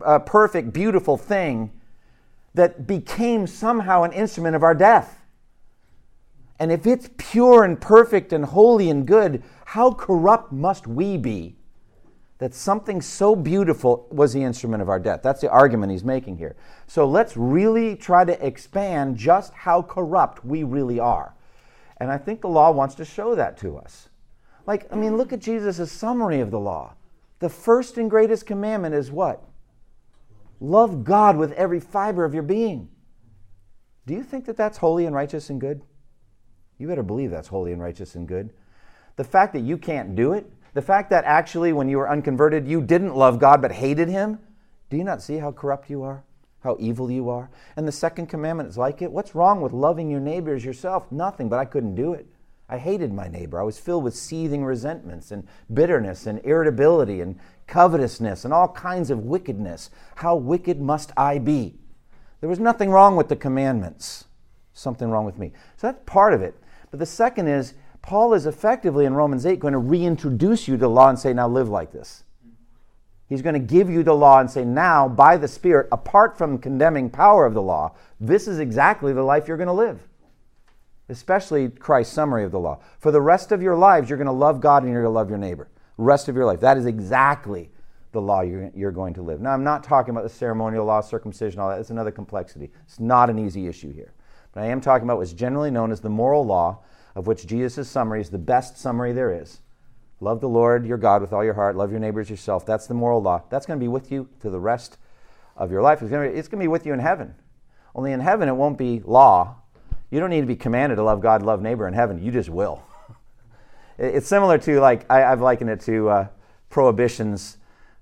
[0.05, 1.69] uh, perfect, beautiful thing
[2.53, 5.19] that became somehow an instrument of our death.
[6.59, 11.55] And if it's pure and perfect and holy and good, how corrupt must we be
[12.37, 15.21] that something so beautiful was the instrument of our death?
[15.23, 16.55] That's the argument he's making here.
[16.87, 21.35] So let's really try to expand just how corrupt we really are.
[21.97, 24.09] And I think the law wants to show that to us.
[24.65, 26.93] Like, I mean, look at Jesus' summary of the law.
[27.39, 29.43] The first and greatest commandment is what?
[30.63, 32.87] Love God with every fiber of your being.
[34.07, 35.81] Do you think that that's holy and righteous and good?
[36.77, 38.51] You better believe that's holy and righteous and good.
[39.17, 42.65] The fact that you can't do it, the fact that actually when you were unconverted
[42.65, 44.39] you didn't love God but hated Him,
[44.89, 46.23] do you not see how corrupt you are?
[46.61, 47.49] How evil you are?
[47.75, 49.11] And the second commandment is like it.
[49.11, 51.11] What's wrong with loving your neighbor as yourself?
[51.11, 52.25] Nothing, but I couldn't do it.
[52.73, 53.61] I hated my neighbor.
[53.61, 59.11] I was filled with seething resentments and bitterness and irritability and covetousness and all kinds
[59.11, 59.91] of wickedness.
[60.15, 61.75] How wicked must I be?
[62.39, 64.25] There was nothing wrong with the commandments,
[64.73, 65.51] something wrong with me.
[65.77, 66.55] So that's part of it.
[66.89, 70.87] But the second is, Paul is effectively in Romans 8 going to reintroduce you to
[70.87, 72.23] law and say, now live like this.
[73.29, 76.57] He's going to give you the law and say, now, by the Spirit, apart from
[76.57, 80.07] condemning power of the law, this is exactly the life you're going to live.
[81.13, 82.79] Especially Christ's summary of the law.
[82.99, 85.17] For the rest of your lives, you're going to love God and you're going to
[85.17, 85.69] love your neighbor.
[85.97, 86.59] Rest of your life.
[86.59, 87.69] That is exactly
[88.11, 89.41] the law you're, you're going to live.
[89.41, 91.79] Now, I'm not talking about the ceremonial law, circumcision, all that.
[91.79, 92.71] It's another complexity.
[92.85, 94.13] It's not an easy issue here.
[94.53, 96.79] But I am talking about what's generally known as the moral law,
[97.15, 99.61] of which Jesus' summary is the best summary there is.
[100.19, 102.65] Love the Lord your God with all your heart, love your neighbors yourself.
[102.65, 103.43] That's the moral law.
[103.49, 104.97] That's going to be with you to the rest
[105.57, 106.01] of your life.
[106.01, 107.35] It's going, to be, it's going to be with you in heaven.
[107.95, 109.57] Only in heaven, it won't be law.
[110.13, 112.23] You don't need to be commanded to love God, love neighbor in heaven.
[112.23, 112.83] You just will.
[113.97, 116.27] it's similar to, like, I, have likened it to uh,
[116.69, 117.57] prohibitions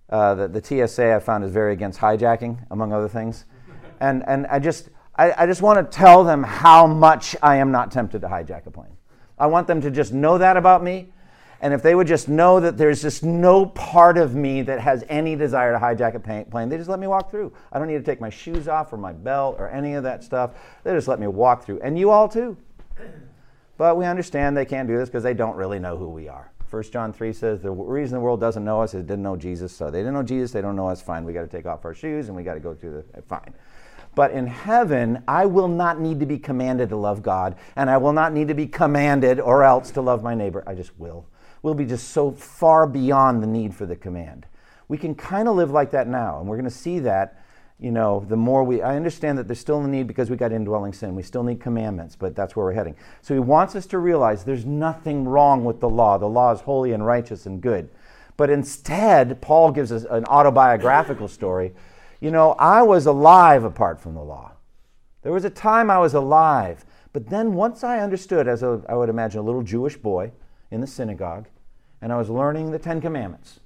[0.10, 3.46] uh, the TSA I found is very against hijacking, among other things.
[4.02, 7.72] And, and I just, I, I just want to tell them how much I am
[7.72, 8.98] not tempted to hijack a plane.
[9.40, 11.14] I want them to just know that about me.
[11.62, 15.04] And if they would just know that there's just no part of me that has
[15.10, 17.54] any desire to hijack a plane, they just let me walk through.
[17.72, 20.24] I don't need to take my shoes off or my belt or any of that
[20.24, 20.52] stuff.
[20.84, 21.80] They just let me walk through.
[21.82, 22.58] And you all too.
[23.78, 26.52] But we understand they can't do this because they don't really know who we are.
[26.70, 29.36] 1 John 3 says the reason the world doesn't know us is it didn't know
[29.36, 29.76] Jesus.
[29.76, 31.02] So they didn't know Jesus, they don't know us.
[31.02, 33.18] Fine, we got to take off our shoes and we got to go through the.
[33.18, 33.56] Eh, fine.
[34.14, 37.98] But in heaven, I will not need to be commanded to love God, and I
[37.98, 40.64] will not need to be commanded or else to love my neighbor.
[40.68, 41.26] I just will.
[41.62, 44.48] We'll be just so far beyond the need for the command.
[44.88, 47.42] We can kind of live like that now, and we're going to see that
[47.82, 50.52] you know, the more we, I understand that there's still a need because we got
[50.52, 51.16] indwelling sin.
[51.16, 52.96] We still need commandments, but that's where we're heading.
[53.24, 56.20] So he wants us to realize there's nothing wrong with the law.
[56.20, 57.90] The law is holy and righteous and good.
[58.38, 61.74] But instead, Paul gives us an autobiographical story.
[62.20, 64.52] You know, I was alive apart from the law.
[65.24, 66.86] There was a time I was alive.
[67.14, 70.32] But then once I understood, as a, I would imagine, a little Jewish boy
[70.72, 71.48] in the synagogue,
[72.02, 73.60] and I was learning the Ten Commandments,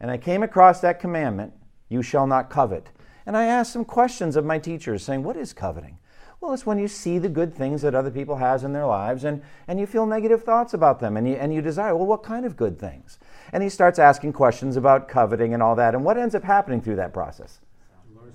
[0.00, 1.52] and I came across that commandment,
[1.88, 2.90] you shall not covet.
[3.26, 5.98] And I asked some questions of my teachers saying, What is coveting?
[6.40, 9.24] Well, it's when you see the good things that other people has in their lives
[9.24, 12.22] and, and you feel negative thoughts about them and you, and you desire, well, what
[12.22, 13.18] kind of good things?
[13.52, 15.94] And he starts asking questions about coveting and all that.
[15.94, 17.60] And what ends up happening through that process?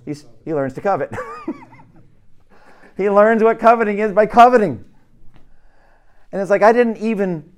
[0.05, 1.15] He's, he learns to covet.
[2.97, 4.85] he learns what coveting is by coveting.
[6.31, 7.54] And it's like, I didn't even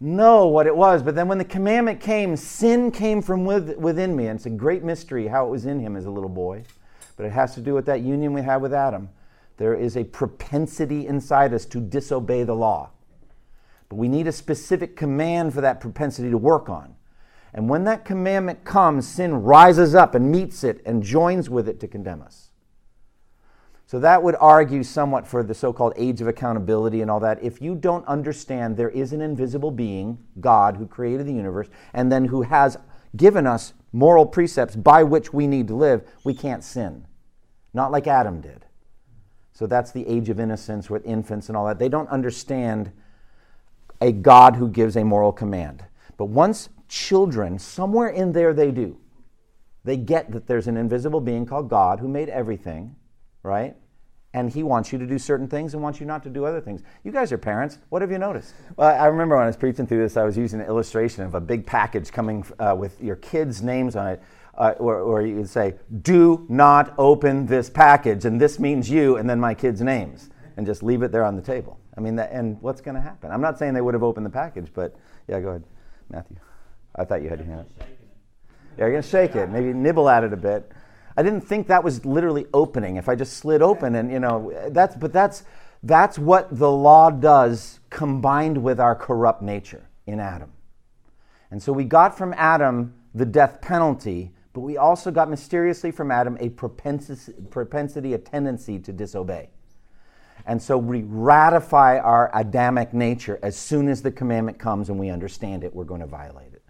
[0.00, 1.02] know what it was.
[1.02, 4.26] But then when the commandment came, sin came from with, within me.
[4.26, 6.64] And it's a great mystery how it was in him as a little boy.
[7.16, 9.10] But it has to do with that union we had with Adam.
[9.58, 12.90] There is a propensity inside us to disobey the law.
[13.90, 16.94] But we need a specific command for that propensity to work on.
[17.52, 21.80] And when that commandment comes, sin rises up and meets it and joins with it
[21.80, 22.49] to condemn us.
[23.90, 27.42] So that would argue somewhat for the so called age of accountability and all that.
[27.42, 32.12] If you don't understand there is an invisible being, God, who created the universe, and
[32.12, 32.76] then who has
[33.16, 37.04] given us moral precepts by which we need to live, we can't sin.
[37.74, 38.64] Not like Adam did.
[39.54, 41.80] So that's the age of innocence with infants and all that.
[41.80, 42.92] They don't understand
[44.00, 45.84] a God who gives a moral command.
[46.16, 49.00] But once children, somewhere in there they do,
[49.82, 52.94] they get that there's an invisible being called God who made everything
[53.42, 53.76] right?
[54.32, 56.60] And he wants you to do certain things and wants you not to do other
[56.60, 56.82] things.
[57.02, 57.78] You guys are parents.
[57.88, 58.54] What have you noticed?
[58.76, 61.34] Well, I remember when I was preaching through this, I was using an illustration of
[61.34, 64.22] a big package coming uh, with your kids' names on it.
[64.54, 69.16] Uh, or, or you would say, do not open this package, and this means you,
[69.16, 71.78] and then my kids' names, and just leave it there on the table.
[71.96, 73.30] I mean, that, and what's going to happen?
[73.30, 74.94] I'm not saying they would have opened the package, but
[75.28, 75.64] yeah, go ahead,
[76.10, 76.36] Matthew.
[76.94, 77.68] I thought you had your hand up.
[78.76, 80.70] Yeah, you're going to shake it, maybe nibble at it a bit.
[81.20, 82.96] I didn't think that was literally opening.
[82.96, 85.44] If I just slid open and, you know, that's, but that's,
[85.82, 90.50] that's what the law does combined with our corrupt nature in Adam.
[91.50, 96.10] And so we got from Adam the death penalty, but we also got mysteriously from
[96.10, 99.50] Adam a propensity, propensity a tendency to disobey.
[100.46, 105.10] And so we ratify our Adamic nature as soon as the commandment comes and we
[105.10, 106.62] understand it, we're going to violate it.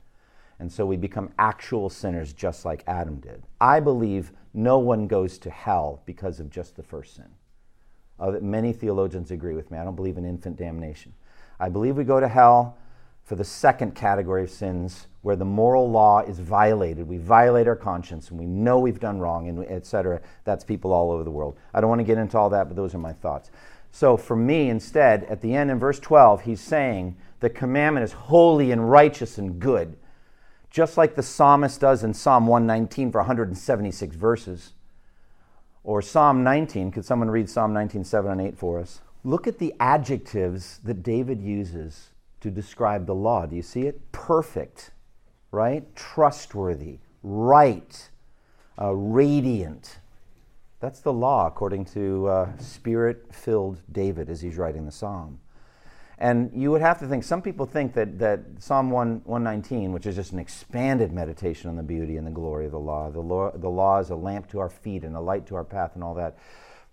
[0.58, 3.44] And so we become actual sinners just like Adam did.
[3.60, 7.28] I believe no one goes to hell because of just the first sin.
[8.18, 9.78] Uh, many theologians agree with me.
[9.78, 11.14] I don't believe in infant damnation.
[11.58, 12.76] I believe we go to hell
[13.24, 17.06] for the second category of sins where the moral law is violated.
[17.06, 20.20] We violate our conscience and we know we've done wrong, and etc.
[20.44, 21.56] That's people all over the world.
[21.72, 23.50] I don't want to get into all that, but those are my thoughts.
[23.92, 28.12] So for me, instead, at the end in verse 12, he's saying the commandment is
[28.12, 29.96] holy and righteous and good
[30.70, 34.72] just like the psalmist does in Psalm 119 for 176 verses.
[35.82, 39.00] Or Psalm 19, could someone read Psalm 19, 7 and 8 for us?
[39.24, 43.46] Look at the adjectives that David uses to describe the law.
[43.46, 44.12] Do you see it?
[44.12, 44.92] Perfect,
[45.50, 45.84] right?
[45.96, 48.08] Trustworthy, right,
[48.80, 49.98] uh, radiant.
[50.78, 55.40] That's the law, according to uh, spirit filled David as he's writing the psalm.
[56.20, 60.04] And you would have to think, some people think that, that Psalm 1, 119, which
[60.04, 63.20] is just an expanded meditation on the beauty and the glory of the law, the
[63.20, 65.92] law, the law is a lamp to our feet and a light to our path
[65.94, 66.36] and all that.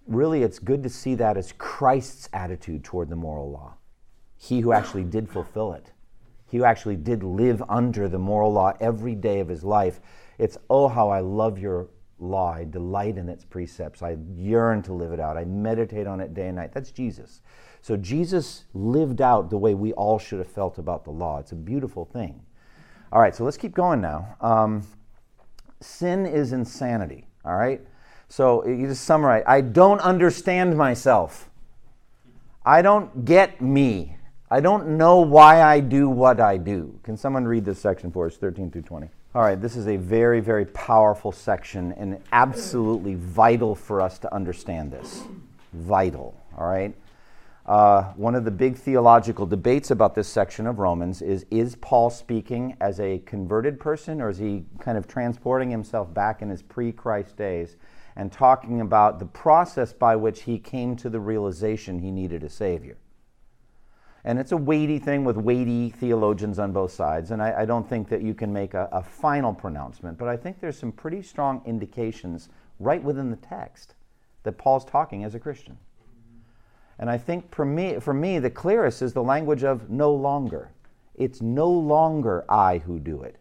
[0.07, 3.73] Really, it's good to see that as Christ's attitude toward the moral law.
[4.37, 5.91] He who actually did fulfill it,
[6.49, 9.99] he who actually did live under the moral law every day of his life.
[10.37, 12.53] It's, oh, how I love your law.
[12.53, 14.01] I delight in its precepts.
[14.01, 15.35] I yearn to live it out.
[15.35, 16.71] I meditate on it day and night.
[16.73, 17.41] That's Jesus.
[17.87, 21.39] So Jesus lived out the way we all should have felt about the law.
[21.39, 22.41] It's a beautiful thing.
[23.13, 24.35] All right, so let's keep going now.
[24.41, 24.85] Um,
[25.79, 27.79] sin is insanity, all right?
[28.27, 31.49] So you just summarize I don't understand myself.
[32.65, 34.17] I don't get me.
[34.51, 36.99] I don't know why I do what I do.
[37.03, 39.07] Can someone read this section for us, 13 through 20?
[39.33, 44.35] All right, this is a very, very powerful section and absolutely vital for us to
[44.35, 45.23] understand this.
[45.71, 46.93] Vital, all right?
[47.67, 52.09] Uh, one of the big theological debates about this section of Romans is is Paul
[52.09, 56.61] speaking as a converted person or is he kind of transporting himself back in his
[56.61, 57.75] pre Christ days
[58.15, 62.49] and talking about the process by which he came to the realization he needed a
[62.49, 62.97] Savior?
[64.23, 67.87] And it's a weighty thing with weighty theologians on both sides, and I, I don't
[67.87, 71.21] think that you can make a, a final pronouncement, but I think there's some pretty
[71.21, 72.49] strong indications
[72.79, 73.95] right within the text
[74.43, 75.77] that Paul's talking as a Christian.
[76.99, 80.71] And I think for me, for me, the clearest is the language of no longer.
[81.15, 83.37] It's no longer I who do it.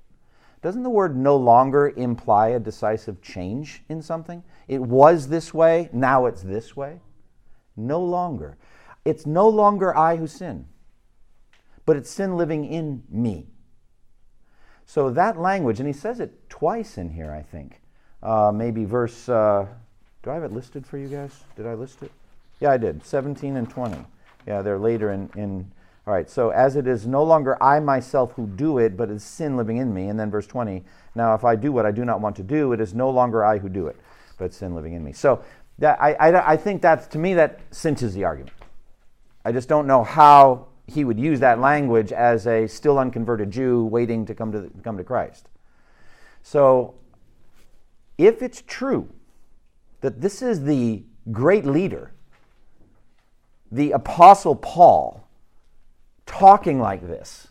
[0.63, 4.43] Doesn't the word no longer imply a decisive change in something?
[4.69, 7.01] It was this way, now it's this way.
[7.77, 8.57] No longer.
[9.05, 10.67] It's no longer I who sin,
[11.85, 13.47] but it's sin living in me.
[14.87, 17.83] So that language, and he says it twice in here, I think.
[18.23, 19.67] Uh, maybe verse, uh,
[20.23, 21.45] do I have it listed for you guys?
[21.55, 22.11] Did I list it?
[22.61, 23.05] Yeah, I did.
[23.05, 23.97] 17 and 20.
[24.47, 25.71] Yeah, they're later in, in.
[26.07, 29.25] All right, so as it is no longer I myself who do it, but it's
[29.25, 30.09] sin living in me.
[30.09, 30.85] And then verse 20.
[31.15, 33.45] Now, if I do what I do not want to do, it is no longer
[33.45, 33.97] I who do it,
[34.39, 35.13] but sin living in me.
[35.13, 35.43] So
[35.79, 38.55] that, I, I, I think that's, to me, that cinches the argument.
[39.45, 43.85] I just don't know how he would use that language as a still unconverted Jew
[43.85, 45.49] waiting to come to, come to Christ.
[46.43, 46.95] So,
[48.17, 49.09] if it's true
[50.01, 52.13] that this is the great leader
[53.71, 55.27] the Apostle Paul
[56.27, 57.49] talking like this,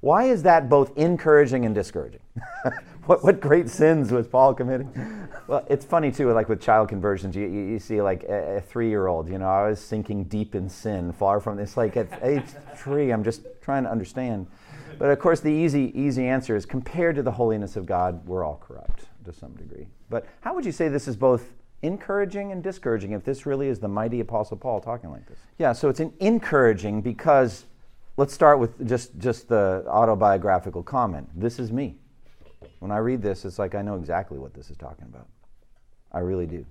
[0.00, 2.20] why is that both encouraging and discouraging?
[3.06, 4.92] what, what great sins was Paul committing?
[5.46, 8.88] Well, it's funny too, like with child conversions, you, you, see like a, a three
[8.88, 11.76] year old, you know, I was sinking deep in sin, far from this.
[11.76, 12.44] Like at age
[12.76, 14.46] three, I'm just trying to understand.
[14.98, 18.44] But of course, the easy, easy answer is compared to the holiness of God, we're
[18.44, 19.86] all corrupt to some degree.
[20.10, 21.52] But how would you say this is both
[21.84, 25.38] encouraging and discouraging if this really is the mighty Apostle Paul talking like this.
[25.58, 27.66] Yeah, so it's an encouraging because
[28.16, 31.28] let's start with just, just the autobiographical comment.
[31.34, 31.96] This is me.
[32.78, 35.28] When I read this, it's like I know exactly what this is talking about.
[36.10, 36.64] I really do.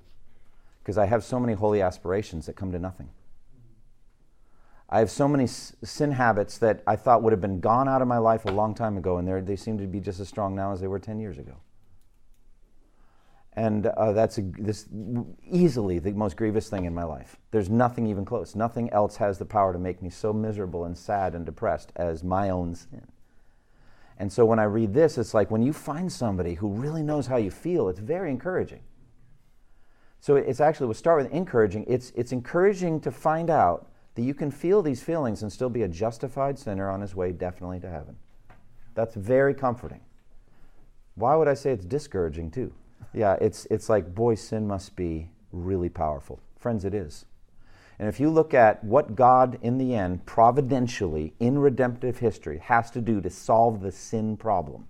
[0.82, 3.10] Because I have so many holy aspirations that come to nothing.
[4.89, 8.08] I have so many sin habits that I thought would have been gone out of
[8.08, 10.71] my life a long time ago, and they seem to be just as strong now
[10.71, 11.56] as they were 10 years ago.
[13.56, 14.88] And uh, that's a, this
[15.50, 17.38] easily the most grievous thing in my life.
[17.52, 18.56] There's nothing even close.
[18.56, 22.24] Nothing else has the power to make me so miserable and sad and depressed as
[22.24, 23.08] my own sin.
[24.18, 27.28] And so when I read this, it's like when you find somebody who really knows
[27.28, 28.82] how you feel, it's very encouraging.
[30.20, 31.86] So it's actually, we'll start with encouraging.
[31.88, 35.84] It's, it's encouraging to find out that you can feel these feelings and still be
[35.84, 38.16] a justified sinner on his way definitely to heaven.
[38.96, 40.02] That's very comforting.
[41.16, 42.74] Why would I say it's discouraging too?
[43.13, 46.39] Yeah, it's, it's like, boy, sin must be really powerful.
[46.58, 47.26] Friends, it is.
[48.00, 52.89] And if you look at what God, in the end, providentially, in redemptive history, has
[52.92, 54.88] to do to solve the sin problem,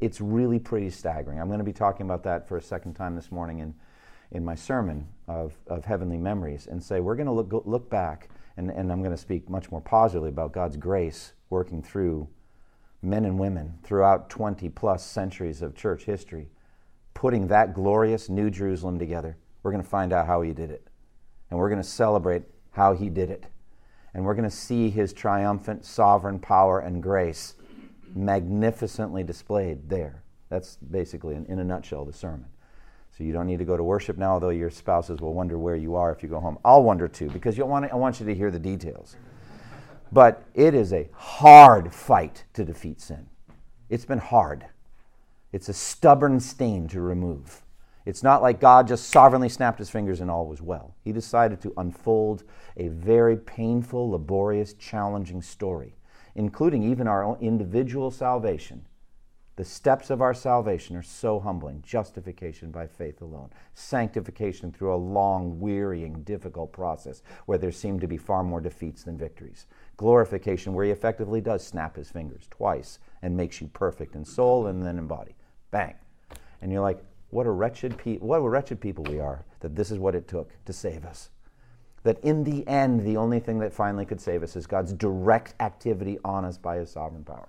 [0.00, 1.38] it's really pretty staggering.
[1.38, 3.74] I'm going to be talking about that for a second time this morning in,
[4.30, 8.30] in my sermon of, of Heavenly Memories and say we're going to look, look back,
[8.56, 12.28] and, and I'm going to speak much more positively about God's grace working through
[13.02, 16.48] men and women throughout 20 plus centuries of church history
[17.20, 19.36] putting that glorious New Jerusalem together.
[19.62, 20.86] We're going to find out how he did it.
[21.50, 23.44] And we're going to celebrate how he did it.
[24.14, 27.56] And we're going to see his triumphant sovereign power and grace
[28.14, 30.22] magnificently displayed there.
[30.48, 32.46] That's basically, in, in a nutshell, the sermon.
[33.18, 35.76] So you don't need to go to worship now, although your spouses will wonder where
[35.76, 36.58] you are if you go home.
[36.64, 39.16] I'll wonder too, because you want I want you to hear the details.
[40.10, 43.28] But it is a hard fight to defeat sin.
[43.90, 44.64] It's been hard.
[45.52, 47.62] It's a stubborn stain to remove.
[48.06, 50.94] It's not like God just sovereignly snapped his fingers and all was well.
[51.02, 52.44] He decided to unfold
[52.76, 55.96] a very painful, laborious, challenging story,
[56.34, 58.86] including even our own individual salvation.
[59.56, 64.96] The steps of our salvation are so humbling justification by faith alone, sanctification through a
[64.96, 69.66] long, wearying, difficult process where there seem to be far more defeats than victories,
[69.98, 74.66] glorification where he effectively does snap his fingers twice and makes you perfect in soul
[74.66, 75.34] and then in body.
[75.70, 75.94] Bang.
[76.62, 79.90] And you're like, what a wretched pe- what a wretched people we are that this
[79.90, 81.30] is what it took to save us.
[82.02, 85.54] That in the end, the only thing that finally could save us is God's direct
[85.60, 87.48] activity on us by his sovereign power.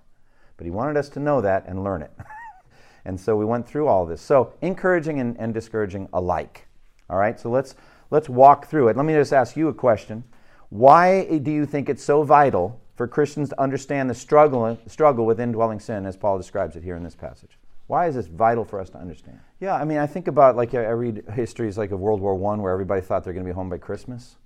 [0.57, 2.11] But he wanted us to know that and learn it.
[3.05, 4.21] and so we went through all this.
[4.21, 6.67] So encouraging and, and discouraging alike.
[7.09, 7.75] All right, so let's
[8.09, 8.97] let's walk through it.
[8.97, 10.23] Let me just ask you a question.
[10.69, 15.39] Why do you think it's so vital for Christians to understand the struggle, struggle with
[15.39, 17.57] indwelling sin as Paul describes it here in this passage?
[17.91, 19.41] Why is this vital for us to understand?
[19.59, 22.61] Yeah, I mean, I think about like I read histories like of World War One,
[22.61, 24.37] where everybody thought they're going to be home by Christmas,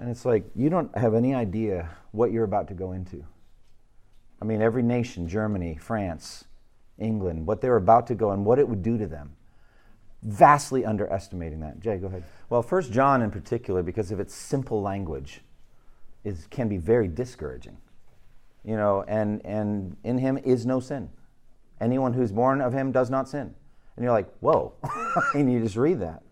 [0.00, 3.24] and it's like you don't have any idea what you're about to go into.
[4.42, 6.46] I mean, every nation, Germany, France,
[6.98, 9.36] England, what they were about to go and what it would do to them.
[10.24, 11.78] Vastly underestimating that.
[11.78, 12.24] Jay, go ahead.
[12.50, 15.42] Well, First John in particular, because of its simple language,
[16.24, 17.76] is can be very discouraging.
[18.64, 21.10] You know, and and in him is no sin.
[21.80, 23.54] Anyone who's born of him does not sin.
[23.96, 24.74] And you're like, whoa.
[25.34, 26.22] and you just read that.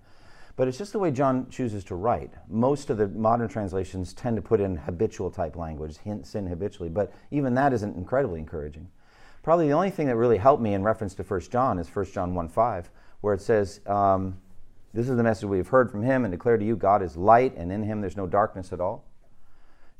[0.57, 2.33] But it's just the way John chooses to write.
[2.49, 6.89] Most of the modern translations tend to put in habitual type language, hint sin habitually,
[6.89, 8.89] but even that isn't incredibly encouraging.
[9.43, 12.07] Probably the only thing that really helped me in reference to 1 John is 1
[12.07, 12.91] John 1 5,
[13.21, 14.41] where it says, um,
[14.95, 17.17] This is the message we have heard from him and declare to you God is
[17.17, 19.05] light, and in him there's no darkness at all.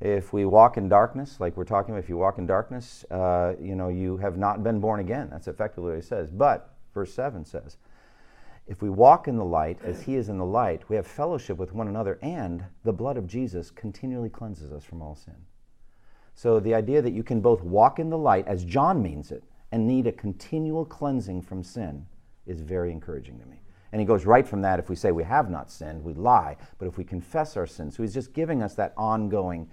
[0.01, 3.55] If we walk in darkness, like we're talking about, if you walk in darkness, uh,
[3.61, 5.29] you know, you have not been born again.
[5.31, 6.31] That's effectively what he says.
[6.31, 7.79] But verse 7 says,
[8.67, 11.57] if we walk in the light as he is in the light, we have fellowship
[11.57, 15.37] with one another, and the blood of Jesus continually cleanses us from all sin.
[16.35, 19.45] So the idea that you can both walk in the light, as John means it,
[19.71, 22.07] and need a continual cleansing from sin
[22.45, 23.61] is very encouraging to me.
[23.93, 24.79] And he goes right from that.
[24.79, 26.57] If we say we have not sinned, we lie.
[26.79, 29.69] But if we confess our sins, so he's just giving us that ongoing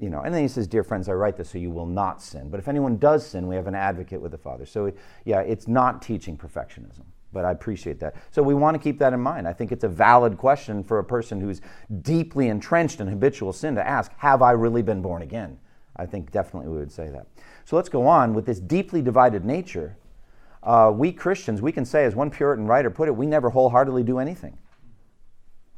[0.00, 2.20] you know, and then he says, Dear friends, I write this so you will not
[2.20, 2.50] sin.
[2.50, 4.66] But if anyone does sin, we have an advocate with the Father.
[4.66, 4.92] So,
[5.24, 8.16] yeah, it's not teaching perfectionism, but I appreciate that.
[8.30, 9.46] So, we want to keep that in mind.
[9.46, 11.60] I think it's a valid question for a person who's
[12.02, 15.58] deeply entrenched in habitual sin to ask, Have I really been born again?
[15.96, 17.28] I think definitely we would say that.
[17.64, 18.34] So, let's go on.
[18.34, 19.96] With this deeply divided nature,
[20.64, 24.02] uh, we Christians, we can say, as one Puritan writer put it, we never wholeheartedly
[24.02, 24.56] do anything.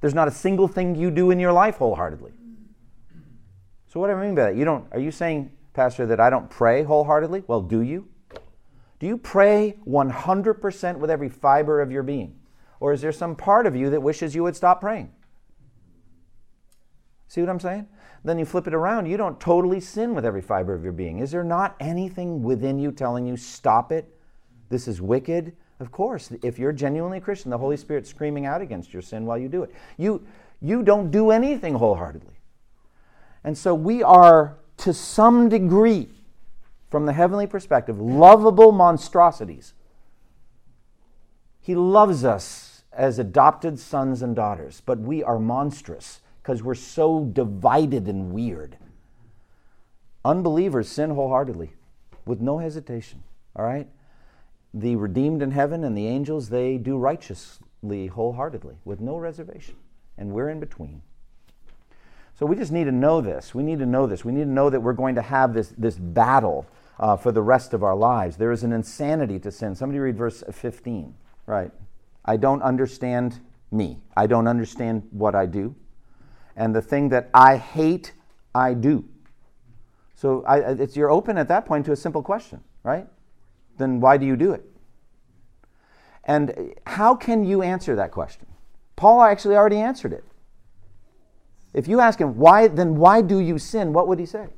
[0.01, 2.32] There's not a single thing you do in your life wholeheartedly.
[3.89, 4.57] So what do I mean by that?
[4.57, 7.45] You don't are you saying, Pastor, that I don't pray wholeheartedly?
[7.47, 8.09] Well, do you?
[8.99, 12.39] Do you pray 100% with every fiber of your being?
[12.80, 15.12] Or is there some part of you that wishes you would stop praying?
[17.28, 17.89] See what I'm saying?
[18.24, 19.07] Then you flip it around.
[19.07, 21.18] You don't totally sin with every fiber of your being.
[21.18, 24.15] Is there not anything within you telling you, stop it?
[24.68, 25.54] This is wicked?
[25.80, 26.30] Of course.
[26.42, 29.48] If you're genuinely a Christian, the Holy Spirit's screaming out against your sin while you
[29.48, 29.74] do it.
[29.96, 30.26] You,
[30.60, 32.34] you don't do anything wholeheartedly.
[33.44, 36.08] And so we are, to some degree,
[36.90, 39.74] from the heavenly perspective, lovable monstrosities.
[41.60, 47.24] He loves us as adopted sons and daughters, but we are monstrous because we're so
[47.24, 48.78] divided and weird.
[50.24, 51.72] Unbelievers sin wholeheartedly
[52.24, 53.22] with no hesitation,
[53.54, 53.88] all right?
[54.76, 59.76] The redeemed in heaven and the angels, they do righteously wholeheartedly with no reservation,
[60.18, 61.00] and we're in between.
[62.38, 63.54] So we just need to know this.
[63.54, 64.22] We need to know this.
[64.22, 66.66] We need to know that we're going to have this, this battle
[67.00, 68.36] uh, for the rest of our lives.
[68.36, 69.74] There is an insanity to sin.
[69.74, 71.14] Somebody read verse 15.
[71.46, 71.70] Right.
[72.26, 74.00] I don't understand me.
[74.14, 75.74] I don't understand what I do.
[76.54, 78.12] And the thing that I hate,
[78.54, 79.08] I do.
[80.16, 83.06] So I, it's, you're open at that point to a simple question, right?
[83.76, 84.64] Then why do you do it?
[86.24, 88.46] And how can you answer that question?
[88.96, 90.24] Paul actually already answered it.
[91.72, 93.92] If you ask him, why, then why do you sin?
[93.92, 94.48] What would he say?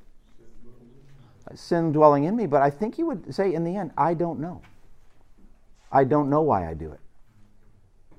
[1.55, 2.47] Sin dwelling in me.
[2.47, 4.63] But I think he would say in the end, I don't know.
[5.91, 7.01] I don't know why I do it.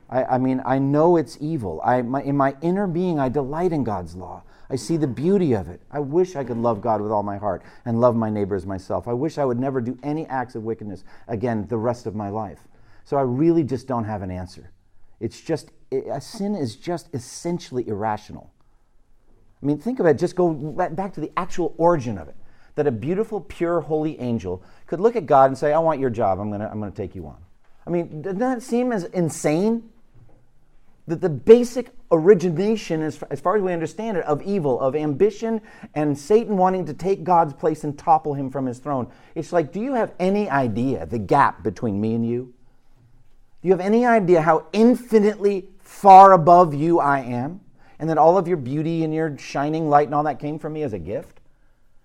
[0.10, 1.82] I, I mean, I know it's evil.
[1.84, 4.44] I, my, in my inner being, I delight in God's law.
[4.70, 5.82] I see the beauty of it.
[5.92, 8.66] I wish I could love God with all my heart and love my neighbor as
[8.66, 9.08] myself.
[9.08, 12.30] I wish I would never do any acts of wickedness again the rest of my
[12.30, 12.60] life.
[13.04, 14.72] So I really just don't have an answer.
[15.20, 18.52] It's just, it, sin is just essentially irrational.
[19.62, 22.36] I mean, think of it, just go back to the actual origin of it.
[22.76, 26.10] that a beautiful, pure, holy angel could look at God and say, I want your
[26.10, 26.40] job.
[26.40, 27.38] I'm going to I'm going to take you on.
[27.86, 29.90] I mean, doesn't that seem as insane?
[31.10, 35.60] That the basic origination, as, as far as we understand it, of evil, of ambition,
[35.96, 39.12] and Satan wanting to take God's place and topple him from his throne.
[39.34, 42.54] It's like, do you have any idea the gap between me and you?
[43.64, 47.62] Do you have any idea how infinitely far above you I am?
[47.98, 50.74] And that all of your beauty and your shining light and all that came from
[50.74, 51.40] me as a gift?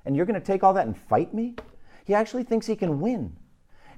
[0.06, 1.56] And you're going to take all that and fight me?
[2.06, 3.36] He actually thinks he can win.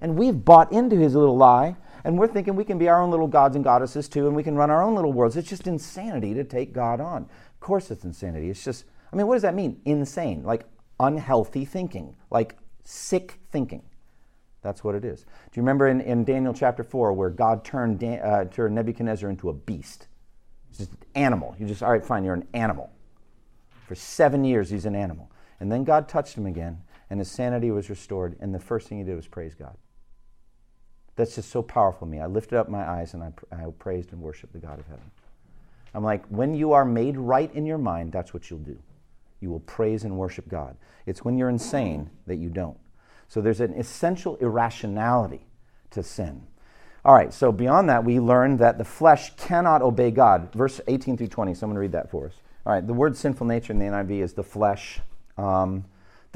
[0.01, 1.77] And we've bought into his little lie,
[2.07, 4.45] and we're thinking we can be our own little gods and goddesses too, and we
[4.45, 5.37] can run our own little worlds.
[5.37, 7.23] It's just insanity to take God on.
[7.25, 8.49] Of course, it's insanity.
[8.49, 9.81] It's just, I mean, what does that mean?
[9.85, 10.45] Insane.
[10.45, 10.67] Like
[11.01, 13.83] unhealthy thinking, like sick thinking.
[14.63, 15.23] That's what it is.
[15.23, 19.49] Do you remember in, in Daniel chapter 4 where God turned, uh, turned Nebuchadnezzar into
[19.49, 20.07] a beast?
[20.71, 21.57] It's just an animal.
[21.59, 22.89] You just, all right, fine, you're an animal.
[23.89, 25.33] For seven years, he's an animal.
[25.59, 28.99] And then God touched him again, and his sanity was restored, and the first thing
[28.99, 29.77] he did was praise God.
[31.17, 32.21] That's just so powerful to me.
[32.21, 35.11] I lifted up my eyes and I, I praised and worshiped the God of heaven.
[35.95, 38.79] I'm like, when you are made right in your mind, that's what you'll do.
[39.41, 40.77] You will praise and worship God.
[41.07, 42.77] It's when you're insane that you don't.
[43.29, 45.47] So there's an essential irrationality
[45.91, 46.47] to sin.
[47.05, 50.53] All right, so beyond that, we learn that the flesh cannot obey God.
[50.53, 52.35] Verse 18 through 20, someone read that for us.
[52.67, 55.01] All right, the word sinful nature in the NIV is the flesh.
[55.39, 55.85] Um,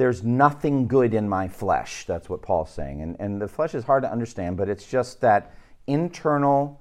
[0.01, 2.07] there's nothing good in my flesh.
[2.07, 3.03] That's what Paul's saying.
[3.03, 5.55] And, and the flesh is hard to understand, but it's just that
[5.87, 6.81] internal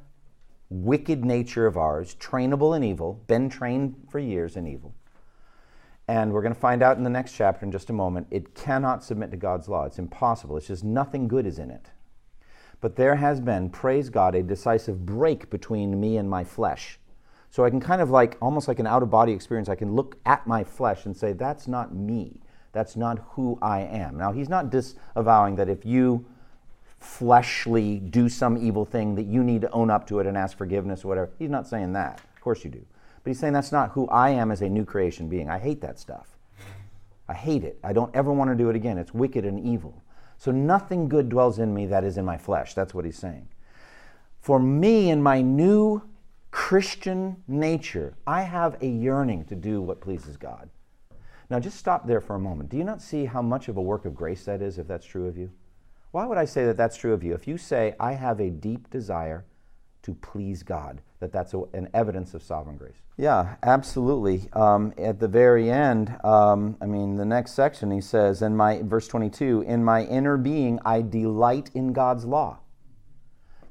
[0.70, 4.96] wicked nature of ours, trainable in evil, been trained for years in evil.
[6.08, 8.56] And we're going to find out in the next chapter in just a moment, it
[8.56, 9.84] cannot submit to God's law.
[9.84, 10.56] It's impossible.
[10.56, 11.88] It's just nothing good is in it.
[12.80, 16.98] But there has been, praise God, a decisive break between me and my flesh.
[17.50, 19.94] So I can kind of like, almost like an out of body experience, I can
[19.94, 22.40] look at my flesh and say, that's not me.
[22.72, 24.18] That's not who I am.
[24.18, 26.26] Now, he's not disavowing that if you
[27.00, 30.58] fleshly do some evil thing that you need to own up to it and ask
[30.58, 31.32] forgiveness or whatever.
[31.40, 32.22] He's not saying that.
[32.36, 32.86] Of course you do.
[33.24, 35.50] But he's saying that's not who I am as a new creation being.
[35.50, 36.28] I hate that stuff.
[37.28, 37.80] I hate it.
[37.84, 38.98] I don't ever want to do it again.
[38.98, 40.02] It's wicked and evil.
[40.38, 42.74] So nothing good dwells in me that is in my flesh.
[42.74, 43.48] That's what he's saying.
[44.42, 46.02] For me, in my new
[46.52, 50.70] Christian nature, I have a yearning to do what pleases God.
[51.50, 52.70] Now, just stop there for a moment.
[52.70, 55.06] Do you not see how much of a work of grace that is if that's
[55.06, 55.52] true of you?
[56.12, 57.34] Why would I say that that's true of you?
[57.34, 59.46] If you say, I have a deep desire
[60.04, 63.02] to please God, that that's a, an evidence of sovereign grace.
[63.18, 64.50] Yeah, absolutely.
[64.54, 68.82] Um, at the very end, um, I mean, the next section, he says, in my,
[68.84, 72.60] verse 22, in my inner being, I delight in God's law.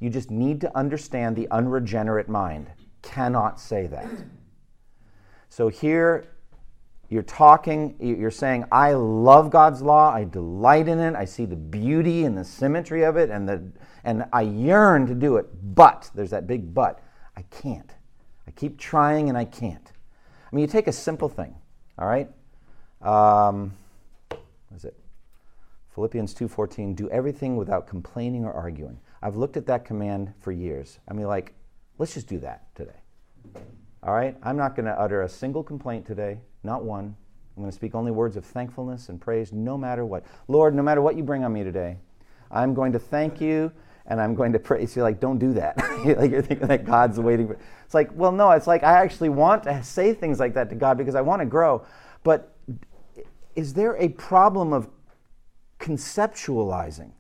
[0.00, 2.68] You just need to understand the unregenerate mind.
[3.02, 4.06] Cannot say that.
[5.48, 6.26] So here,
[7.08, 11.56] you're talking, you're saying, I love God's law, I delight in it, I see the
[11.56, 13.62] beauty and the symmetry of it, and, the,
[14.04, 17.00] and I yearn to do it, but, there's that big but,
[17.36, 17.90] I can't.
[18.46, 19.92] I keep trying and I can't.
[20.50, 21.54] I mean, you take a simple thing,
[21.98, 22.28] all right?
[23.00, 23.72] Um,
[24.28, 24.96] what is it?
[25.94, 29.00] Philippians 2.14, do everything without complaining or arguing.
[29.22, 30.98] I've looked at that command for years.
[31.08, 31.54] I mean, like,
[31.96, 33.00] let's just do that today.
[34.02, 34.36] All right?
[34.42, 36.38] I'm not going to utter a single complaint today
[36.68, 37.16] not one.
[37.56, 40.24] I'm going to speak only words of thankfulness and praise no matter what.
[40.46, 41.96] Lord, no matter what you bring on me today,
[42.50, 43.72] I'm going to thank you
[44.06, 45.02] and I'm going to praise you.
[45.02, 45.76] Like, don't do that.
[46.04, 47.48] like you're thinking that God's waiting.
[47.48, 50.68] For, it's like, well, no, it's like I actually want to say things like that
[50.68, 51.84] to God because I want to grow.
[52.22, 52.54] But
[53.56, 54.88] is there a problem of
[55.80, 57.12] conceptualizing?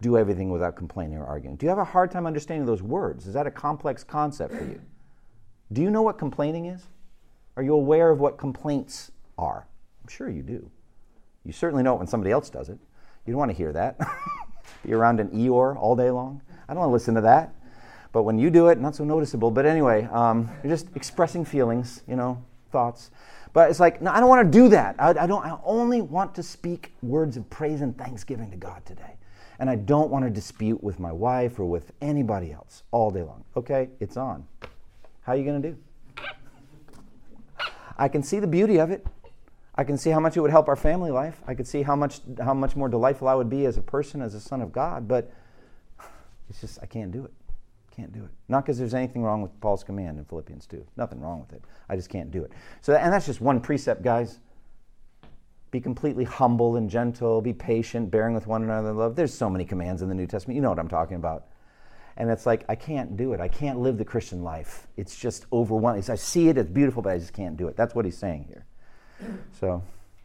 [0.00, 1.56] Do everything without complaining or arguing.
[1.56, 3.26] Do you have a hard time understanding those words?
[3.26, 4.80] Is that a complex concept for you?
[5.72, 6.86] Do you know what complaining is?
[7.56, 9.66] Are you aware of what complaints are?
[10.02, 10.70] I'm sure you do.
[11.44, 12.78] You certainly know it when somebody else does it.
[13.24, 13.98] You don't want to hear that.
[14.84, 16.42] Be around an Eeyore all day long.
[16.68, 17.54] I don't want to listen to that.
[18.12, 19.50] But when you do it, not so noticeable.
[19.50, 23.10] But anyway, um, you're just expressing feelings, you know, thoughts.
[23.52, 24.96] But it's like, no, I don't want to do that.
[24.98, 25.44] I, I, don't.
[25.44, 29.16] I only want to speak words of praise and thanksgiving to God today,
[29.58, 33.22] and I don't want to dispute with my wife or with anybody else all day
[33.22, 33.44] long.
[33.56, 34.46] Okay, it's on.
[35.22, 35.78] How are you going to do?
[37.96, 39.06] I can see the beauty of it.
[39.74, 41.40] I can see how much it would help our family life.
[41.46, 44.22] I could see how much how much more delightful I would be as a person,
[44.22, 45.06] as a son of God.
[45.06, 45.30] But
[46.48, 47.32] it's just I can't do it.
[47.94, 48.30] Can't do it.
[48.48, 50.84] Not because there's anything wrong with Paul's command in Philippians 2.
[50.96, 51.62] Nothing wrong with it.
[51.88, 52.52] I just can't do it.
[52.80, 54.38] So and that's just one precept, guys.
[55.70, 57.42] Be completely humble and gentle.
[57.42, 59.16] Be patient, bearing with one another in love.
[59.16, 60.56] There's so many commands in the New Testament.
[60.56, 61.46] You know what I'm talking about.
[62.16, 63.40] And it's like, I can't do it.
[63.40, 64.86] I can't live the Christian life.
[64.96, 66.02] It's just overwhelming.
[66.08, 67.76] I see it, it's beautiful, but I just can't do it.
[67.76, 68.64] That's what he's saying here.
[69.60, 69.82] So,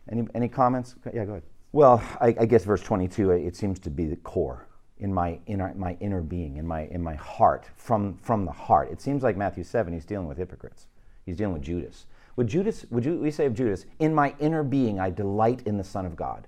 [0.10, 0.96] any, any comments?
[1.14, 1.44] Yeah, go ahead.
[1.74, 4.68] Well, I, I guess verse 22, it seems to be the core
[5.00, 8.92] in my inner, my inner being, in my, in my heart, from, from the heart.
[8.92, 10.88] It seems like Matthew 7, he's dealing with hypocrites.
[11.26, 12.06] He's dealing with Judas.
[12.36, 15.78] Would Judas, would you, we say of Judas, in my inner being I delight in
[15.78, 16.48] the Son of God?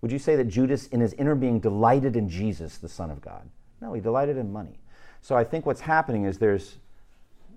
[0.00, 3.20] Would you say that Judas, in his inner being, delighted in Jesus, the Son of
[3.20, 3.48] God?
[3.86, 4.80] No, he delighted in money.
[5.20, 6.78] So I think what's happening is there's,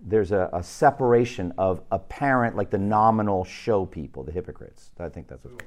[0.06, 4.92] there's a, a separation of apparent, like the nominal show people, the hypocrites.
[5.00, 5.64] I think that's what.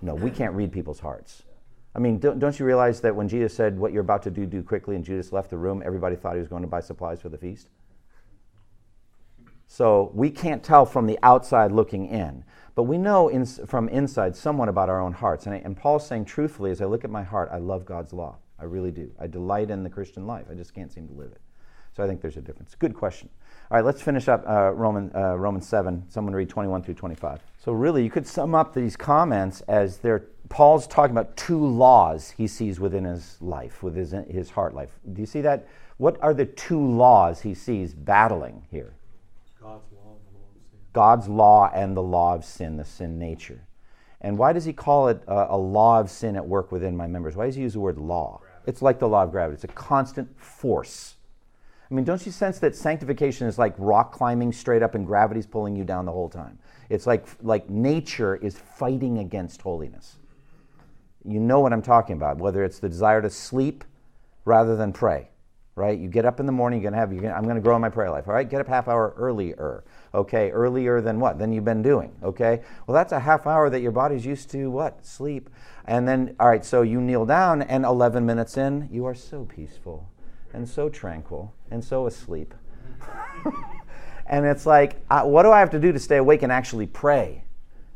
[0.00, 1.42] No, we can't read people's hearts.
[1.94, 4.46] I mean, don't, don't you realize that when Jesus said, What you're about to do,
[4.46, 7.20] do quickly, and Judas left the room, everybody thought he was going to buy supplies
[7.20, 7.68] for the feast?
[9.66, 12.42] So we can't tell from the outside looking in.
[12.74, 15.44] But we know in, from inside somewhat about our own hearts.
[15.44, 18.14] And, I, and Paul's saying, truthfully, as I look at my heart, I love God's
[18.14, 18.38] law.
[18.62, 19.10] I really do.
[19.18, 20.46] I delight in the Christian life.
[20.48, 21.40] I just can't seem to live it.
[21.96, 22.76] So I think there's a difference.
[22.76, 23.28] Good question.
[23.70, 26.04] All right, let's finish up uh, Roman, uh, Romans 7.
[26.08, 27.40] Someone read 21 through 25.
[27.58, 32.30] So, really, you could sum up these comments as they're, Paul's talking about two laws
[32.30, 34.90] he sees within his life, with his, his heart life.
[35.12, 35.66] Do you see that?
[35.96, 38.94] What are the two laws he sees battling here?
[39.60, 40.78] God's law and the law of sin.
[40.92, 43.66] God's law and the law of sin, the sin nature.
[44.20, 47.08] And why does he call it a, a law of sin at work within my
[47.08, 47.34] members?
[47.36, 48.40] Why does he use the word law?
[48.66, 51.16] It's like the law of gravity, it's a constant force.
[51.90, 55.46] I mean, don't you sense that sanctification is like rock climbing straight up and gravity's
[55.46, 56.58] pulling you down the whole time?
[56.88, 60.16] It's like, like nature is fighting against holiness.
[61.24, 63.84] You know what I'm talking about, whether it's the desire to sleep
[64.44, 65.28] rather than pray,
[65.74, 65.98] right?
[65.98, 67.80] You get up in the morning, you're to have, you're gonna, I'm to grow in
[67.80, 68.48] my prayer life, all right?
[68.48, 70.50] Get up half hour earlier, okay?
[70.50, 71.38] Earlier than what?
[71.38, 72.60] Than you've been doing, okay?
[72.86, 75.04] Well, that's a half hour that your body's used to what?
[75.06, 75.48] Sleep.
[75.86, 79.44] And then, all right, so you kneel down, and 11 minutes in, you are so
[79.44, 80.08] peaceful
[80.52, 82.54] and so tranquil and so asleep.
[84.26, 86.86] and it's like, uh, what do I have to do to stay awake and actually
[86.86, 87.44] pray?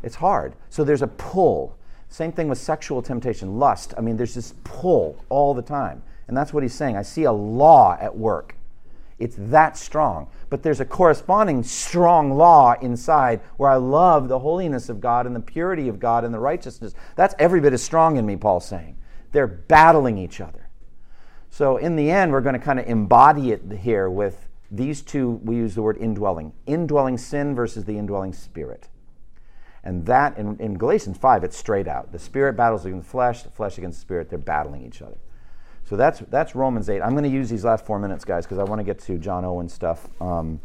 [0.02, 0.54] It's hard.
[0.70, 1.76] So there's a pull.
[2.08, 3.92] Same thing with sexual temptation, lust.
[3.98, 6.02] I mean, there's this pull all the time.
[6.28, 6.96] And that's what he's saying.
[6.96, 8.56] I see a law at work.
[9.18, 10.28] It's that strong.
[10.50, 15.34] But there's a corresponding strong law inside where I love the holiness of God and
[15.34, 16.94] the purity of God and the righteousness.
[17.14, 18.98] That's every bit as strong in me, Paul's saying.
[19.32, 20.68] They're battling each other.
[21.50, 25.40] So, in the end, we're going to kind of embody it here with these two.
[25.42, 28.88] We use the word indwelling indwelling sin versus the indwelling spirit.
[29.82, 32.12] And that, in, in Galatians 5, it's straight out.
[32.12, 34.28] The spirit battles against the flesh, the flesh against the spirit.
[34.28, 35.16] They're battling each other.
[35.86, 37.00] So that's, that's Romans 8.
[37.00, 39.18] I'm going to use these last four minutes, guys, because I want to get to
[39.18, 40.60] John Owen stuff um,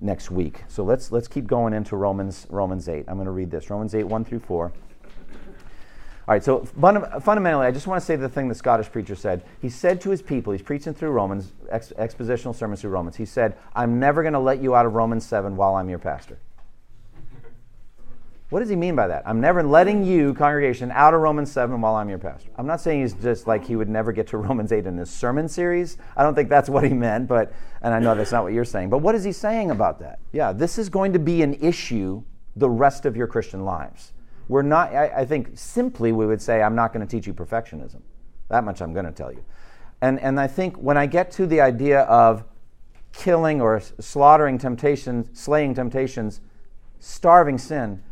[0.00, 0.64] next week.
[0.68, 3.06] So let's, let's keep going into Romans, Romans 8.
[3.08, 4.66] I'm going to read this Romans 8, 1 through 4.
[4.66, 9.42] All right, so fundamentally, I just want to say the thing the Scottish preacher said.
[9.62, 13.16] He said to his people, he's preaching through Romans, ex- expositional sermons through Romans.
[13.16, 15.98] He said, I'm never going to let you out of Romans 7 while I'm your
[15.98, 16.38] pastor.
[18.50, 19.22] What does he mean by that?
[19.26, 22.50] I'm never letting you, congregation, out of Romans 7 while I'm your pastor.
[22.56, 25.08] I'm not saying he's just like he would never get to Romans 8 in his
[25.08, 25.98] sermon series.
[26.16, 28.64] I don't think that's what he meant, but, and I know that's not what you're
[28.64, 28.90] saying.
[28.90, 30.18] But what is he saying about that?
[30.32, 32.24] Yeah, this is going to be an issue
[32.56, 34.12] the rest of your Christian lives.
[34.48, 37.32] We're not, I, I think simply we would say, I'm not going to teach you
[37.32, 38.00] perfectionism.
[38.48, 39.44] That much I'm going to tell you.
[40.00, 42.42] And, and I think when I get to the idea of
[43.12, 46.40] killing or slaughtering temptations, slaying temptations,
[46.98, 48.02] starving sin,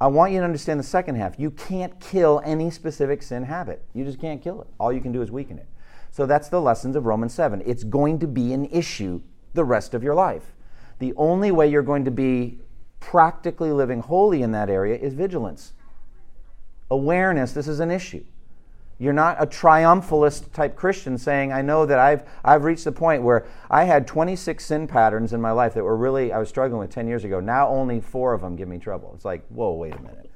[0.00, 1.38] I want you to understand the second half.
[1.38, 3.84] You can't kill any specific sin habit.
[3.94, 4.68] You just can't kill it.
[4.78, 5.66] All you can do is weaken it.
[6.10, 7.62] So that's the lessons of Romans 7.
[7.66, 9.20] It's going to be an issue
[9.54, 10.54] the rest of your life.
[11.00, 12.60] The only way you're going to be
[13.00, 15.72] practically living holy in that area is vigilance.
[16.90, 18.24] Awareness, this is an issue.
[19.00, 23.22] You're not a triumphalist type Christian saying, I know that I've, I've reached the point
[23.22, 26.80] where I had 26 sin patterns in my life that were really, I was struggling
[26.80, 27.38] with 10 years ago.
[27.38, 29.12] Now only four of them give me trouble.
[29.14, 30.30] It's like, whoa, wait a minute.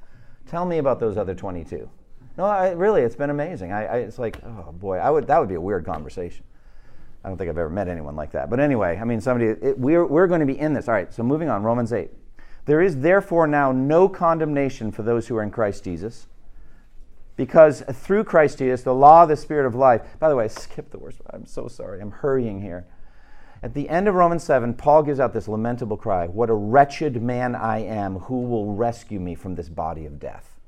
[0.47, 1.89] Tell me about those other 22.
[2.37, 3.73] No, I, really, it's been amazing.
[3.73, 6.45] I, I, it's like, oh boy, I would, that would be a weird conversation.
[7.23, 8.49] I don't think I've ever met anyone like that.
[8.49, 10.87] But anyway, I mean, somebody, it, we're, we're going to be in this.
[10.87, 12.09] All right, so moving on, Romans 8.
[12.65, 16.27] There is therefore now no condemnation for those who are in Christ Jesus.
[17.35, 20.47] Because through Christ Jesus, the law of the Spirit of life, by the way, I
[20.47, 21.19] skipped the worst.
[21.31, 21.99] I'm so sorry.
[21.99, 22.85] I'm hurrying here.
[23.63, 27.21] At the end of Romans 7, Paul gives out this lamentable cry What a wretched
[27.21, 28.19] man I am.
[28.19, 30.59] Who will rescue me from this body of death?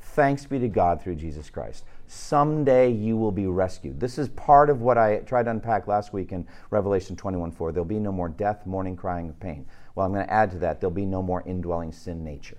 [0.00, 1.84] Thanks be to God through Jesus Christ.
[2.06, 3.98] Someday you will be rescued.
[4.00, 7.72] This is part of what I tried to unpack last week in Revelation 21 4.
[7.72, 9.66] There'll be no more death, mourning, crying, pain.
[9.94, 12.58] Well, I'm going to add to that, there'll be no more indwelling sin nature.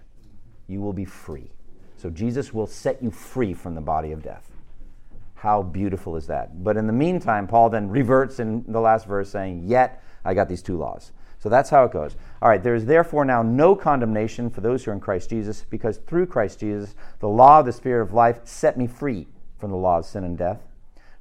[0.68, 1.52] You will be free.
[1.98, 4.52] So Jesus will set you free from the body of death.
[5.36, 6.64] How beautiful is that?
[6.64, 10.50] But in the meantime, Paul then reverts in the last verse saying, Yet I got
[10.50, 11.12] these two laws.
[11.39, 12.16] So that's how it goes.
[12.41, 15.64] All right, there is therefore now no condemnation for those who are in Christ Jesus,
[15.70, 19.28] because through Christ Jesus, the law of the Spirit of life set me free
[19.60, 20.64] from the law of sin and death.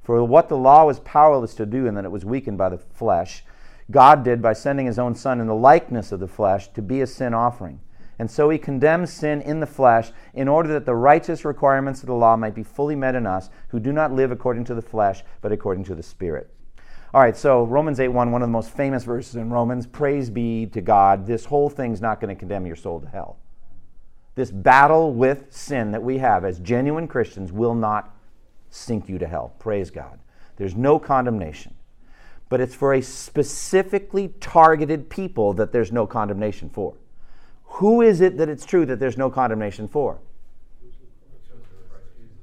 [0.01, 2.77] For what the law was powerless to do, and that it was weakened by the
[2.77, 3.43] flesh,
[3.91, 7.01] God did by sending his own Son in the likeness of the flesh to be
[7.01, 7.79] a sin offering.
[8.17, 12.07] And so he condemns sin in the flesh in order that the righteous requirements of
[12.07, 14.81] the law might be fully met in us who do not live according to the
[14.81, 16.49] flesh, but according to the Spirit.
[17.13, 19.87] All right, so Romans 8 1, one of the most famous verses in Romans.
[19.87, 21.25] Praise be to God.
[21.25, 23.37] This whole thing's not going to condemn your soul to hell.
[24.35, 28.13] This battle with sin that we have as genuine Christians will not
[28.69, 29.53] sink you to hell.
[29.59, 30.19] Praise God.
[30.57, 31.75] There's no condemnation.
[32.49, 36.95] But it's for a specifically targeted people that there's no condemnation for.
[37.75, 40.19] Who is it that it's true that there's no condemnation for?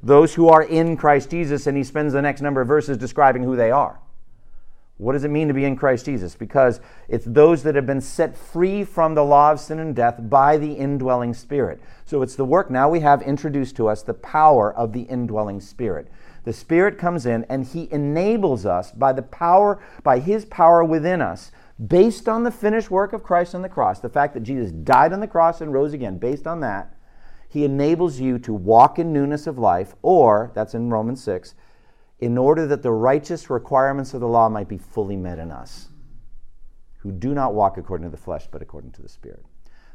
[0.02, 3.42] Those who are in Christ Jesus, and he spends the next number of verses describing
[3.42, 3.98] who they are.
[4.98, 6.34] What does it mean to be in Christ Jesus?
[6.34, 10.16] Because it's those that have been set free from the law of sin and death
[10.20, 11.80] by the indwelling Spirit.
[12.04, 15.62] So it's the work now we have introduced to us the power of the indwelling
[15.62, 16.08] Spirit.
[16.44, 21.22] The Spirit comes in and He enables us by the power, by His power within
[21.22, 21.52] us,
[21.86, 25.12] based on the finished work of Christ on the cross, the fact that Jesus died
[25.12, 26.94] on the cross and rose again, based on that,
[27.48, 31.54] He enables you to walk in newness of life, or, that's in Romans 6,
[32.20, 35.88] in order that the righteous requirements of the law might be fully met in us,
[36.98, 39.44] who do not walk according to the flesh, but according to the Spirit.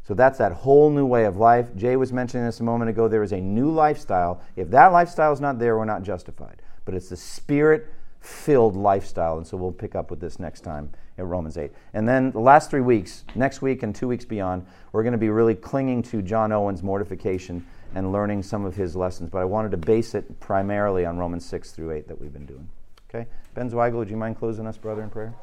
[0.03, 1.75] So that's that whole new way of life.
[1.75, 3.09] Jay was mentioning this a moment ago.
[3.09, 4.41] There is a new lifestyle.
[4.55, 6.61] If that lifestyle is not there, we're not justified.
[6.85, 7.87] But it's the Spirit
[8.21, 9.37] filled lifestyle.
[9.37, 11.71] And so we'll pick up with this next time at Romans 8.
[11.93, 15.17] And then the last three weeks, next week and two weeks beyond, we're going to
[15.17, 17.65] be really clinging to John Owen's mortification
[17.95, 19.29] and learning some of his lessons.
[19.29, 22.45] But I wanted to base it primarily on Romans 6 through 8 that we've been
[22.45, 22.69] doing.
[23.09, 23.27] Okay?
[23.53, 25.33] Ben Zweigel, would you mind closing us, brother, in prayer?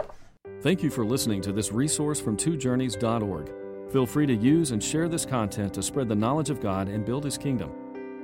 [0.60, 3.52] Thank you for listening to this resource from twojourneys.org.
[3.90, 7.04] Feel free to use and share this content to spread the knowledge of God and
[7.04, 7.72] build His kingdom.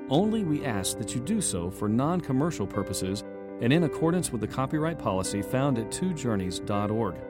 [0.08, 3.24] Only we ask that you do so for non commercial purposes
[3.60, 7.29] and in accordance with the copyright policy found at twojourneys.org.